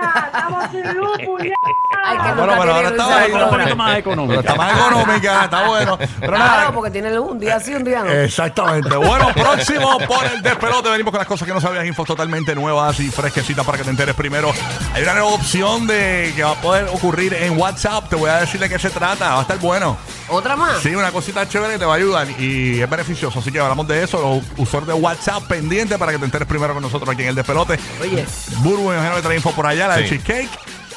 Ay, 2.02 2.16
que 2.18 2.32
Bueno, 2.32 2.46
nunca 2.46 2.60
pero 2.60 2.74
ahora 2.74 2.88
está 2.88 3.06
un 3.06 3.50
poquito 3.50 3.76
más 3.76 3.88
Pero 3.90 3.98
económica. 3.98 4.40
está 4.40 4.54
más 4.54 4.78
económica, 4.78 5.44
está 5.44 5.62
bueno. 5.68 5.98
Pero 6.20 6.38
nada, 6.38 6.54
Claro, 6.54 6.74
porque 6.74 6.90
tiene 6.90 7.18
un 7.18 7.38
día 7.38 7.60
sí, 7.60 7.74
un 7.74 7.84
día 7.84 8.02
no. 8.02 8.10
Exactamente. 8.10 8.96
Bueno, 8.96 9.28
próximo 9.34 9.98
por 10.06 10.24
el 10.24 10.42
despelote. 10.42 10.88
Venimos 10.90 11.10
con 11.10 11.18
las 11.18 11.28
cosas 11.28 11.46
que 11.46 11.54
no 11.54 11.60
sabías, 11.60 11.84
infos 11.86 12.06
totalmente 12.06 12.54
nuevas 12.54 12.98
y 13.00 13.10
fresquecitas 13.10 13.64
para 13.64 13.78
que 13.78 13.84
te 13.84 13.90
enteres 13.90 14.14
primero. 14.14 14.52
Hay 14.94 15.02
una 15.02 15.12
nueva 15.14 15.28
opción 15.28 15.86
de 15.86 16.32
que 16.34 16.42
va 16.42 16.52
a 16.52 16.60
poder 16.60 16.86
ocurrir 16.92 17.34
en 17.34 17.58
WhatsApp. 17.58 18.08
Te 18.08 18.16
voy 18.16 18.30
a 18.30 18.40
decir 18.40 18.60
de 18.60 18.68
qué 18.68 18.78
se 18.78 18.90
trata. 18.90 19.34
Va 19.34 19.38
a 19.40 19.42
estar 19.42 19.58
bueno. 19.58 19.96
¿Otra 20.28 20.56
más? 20.56 20.78
Sí, 20.80 20.94
una 20.94 21.10
cosita 21.10 21.48
chévere 21.48 21.74
que 21.74 21.78
te 21.80 21.84
va 21.84 21.94
a 21.94 21.96
ayudar 21.96 22.28
y 22.40 22.80
es 22.80 22.88
beneficioso. 22.88 23.40
Así 23.40 23.50
que 23.50 23.58
hablamos 23.60 23.86
de 23.88 24.04
eso. 24.04 24.20
Los 24.20 24.44
usuarios 24.68 24.88
de 24.88 24.94
WhatsApp 24.94 25.42
pendiente 25.48 25.98
para 25.98 26.12
que 26.12 26.18
te 26.18 26.24
enteres 26.24 26.46
primero 26.46 26.72
con 26.72 26.82
nosotros 26.82 27.08
aquí 27.10 27.22
en 27.22 27.28
el 27.30 27.34
despelote. 27.34 27.78
Oye, 28.00 28.24
Burbu, 28.58 28.88
me 28.90 28.94
imagino 28.94 29.16
que 29.16 29.22
trae 29.22 29.36
info 29.36 29.50
por 29.52 29.66
allá, 29.66 29.88
la 29.90 29.96
de 29.98 30.02
Sí. 30.04 30.08
cheesecake. 30.18 30.50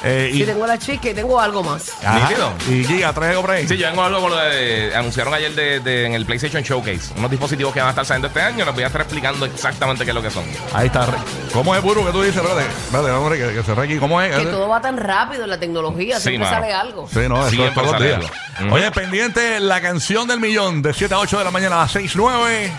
Eh, 0.06 0.30
y, 0.34 0.42
tengo 0.44 0.66
la 0.66 0.78
chica 0.78 1.08
y 1.08 1.14
tengo 1.14 1.40
algo 1.40 1.62
más. 1.62 1.90
Ajá. 2.04 2.28
Nítido. 2.28 2.52
y 2.68 2.84
Giga, 2.84 3.10
trae 3.14 3.30
algo 3.30 3.40
por 3.40 3.52
ahí. 3.52 3.66
Sí, 3.66 3.78
yo 3.78 3.86
vengo 3.86 4.02
a 4.02 4.06
algo 4.08 4.20
con 4.20 4.30
lo 4.32 4.36
de. 4.36 4.92
Anunciaron 4.94 5.32
ayer 5.32 5.54
de, 5.54 5.80
de- 5.80 6.04
en 6.04 6.12
el 6.12 6.26
PlayStation 6.26 6.62
Showcase 6.62 7.14
unos 7.16 7.30
dispositivos 7.30 7.72
que 7.72 7.80
van 7.80 7.86
a 7.86 7.90
estar 7.92 8.04
saliendo 8.04 8.28
este 8.28 8.42
año. 8.42 8.66
Les 8.66 8.74
voy 8.74 8.82
a 8.84 8.88
estar 8.88 9.00
explicando 9.00 9.46
exactamente 9.46 10.04
qué 10.04 10.10
es 10.10 10.14
lo 10.14 10.20
que 10.20 10.30
son. 10.30 10.44
Ahí 10.74 10.88
está. 10.88 11.06
¿Cómo 11.54 11.74
es, 11.74 11.80
Burbu, 11.82 12.04
que 12.04 12.12
tú 12.12 12.20
dices? 12.22 12.36
Espérate, 12.36 12.66
espérate, 12.68 13.10
hombre, 13.12 13.38
que, 13.38 13.54
que 13.54 13.62
se 13.62 13.74
re 13.74 13.82
aquí. 13.84 13.96
¿Cómo 13.96 14.20
es? 14.20 14.36
Que 14.36 14.44
todo 14.44 14.68
va 14.68 14.82
tan 14.82 14.98
rápido 14.98 15.44
en 15.44 15.50
la 15.50 15.58
tecnología, 15.58 16.16
Sí, 16.16 16.22
siempre 16.28 16.50
mano. 16.50 16.60
sale 16.60 16.72
algo. 16.74 17.08
Sí, 17.08 17.20
no, 17.26 17.36
eso 17.38 17.44
es 17.46 17.50
Siempre 17.52 17.72
todos 17.72 17.86
los 17.86 17.92
sale 17.92 18.06
días. 18.06 18.18
algo. 18.58 18.66
Ujú. 18.66 18.74
Oye, 18.74 18.90
pendiente 18.90 19.58
la 19.60 19.80
canción 19.80 20.28
del 20.28 20.38
millón 20.40 20.82
de 20.82 20.92
7 20.92 21.14
a 21.14 21.18
8 21.20 21.38
de 21.38 21.44
la 21.44 21.50
mañana 21.50 21.76
a 21.76 21.82
las 21.84 21.92
6, 21.92 22.12
9. 22.14 22.70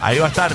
Ahí 0.00 0.20
va 0.20 0.26
a 0.26 0.28
estar 0.28 0.52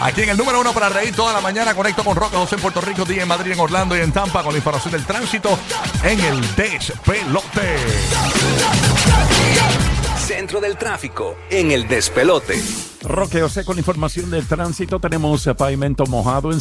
aquí 0.00 0.22
en 0.22 0.30
el 0.30 0.36
número 0.36 0.60
uno 0.60 0.72
para 0.72 0.88
reír 0.88 1.14
toda 1.14 1.32
la 1.32 1.40
mañana. 1.40 1.74
Conecto 1.74 2.04
con 2.04 2.16
Roca 2.16 2.38
José 2.38 2.56
en 2.56 2.62
Puerto 2.62 2.80
Rico, 2.80 3.04
día 3.04 3.22
en 3.22 3.28
Madrid, 3.28 3.52
en 3.52 3.60
Orlando 3.60 3.96
y 3.96 4.00
en 4.00 4.10
Tampa 4.12 4.42
con 4.42 4.52
la 4.52 4.58
información 4.58 4.92
del 4.92 5.04
tránsito 5.04 5.56
en 6.02 6.20
el 6.20 6.40
despelote. 6.56 7.76
Centro 10.26 10.60
del 10.60 10.76
tráfico 10.76 11.36
en 11.50 11.70
el 11.70 11.86
despelote. 11.86 12.60
Roque 13.02 13.40
José 13.40 13.64
con 13.64 13.76
la 13.76 13.80
información 13.80 14.30
del 14.30 14.46
tránsito. 14.46 14.98
Tenemos 14.98 15.48
pavimento 15.56 16.04
mojado 16.06 16.50
en 16.50 16.60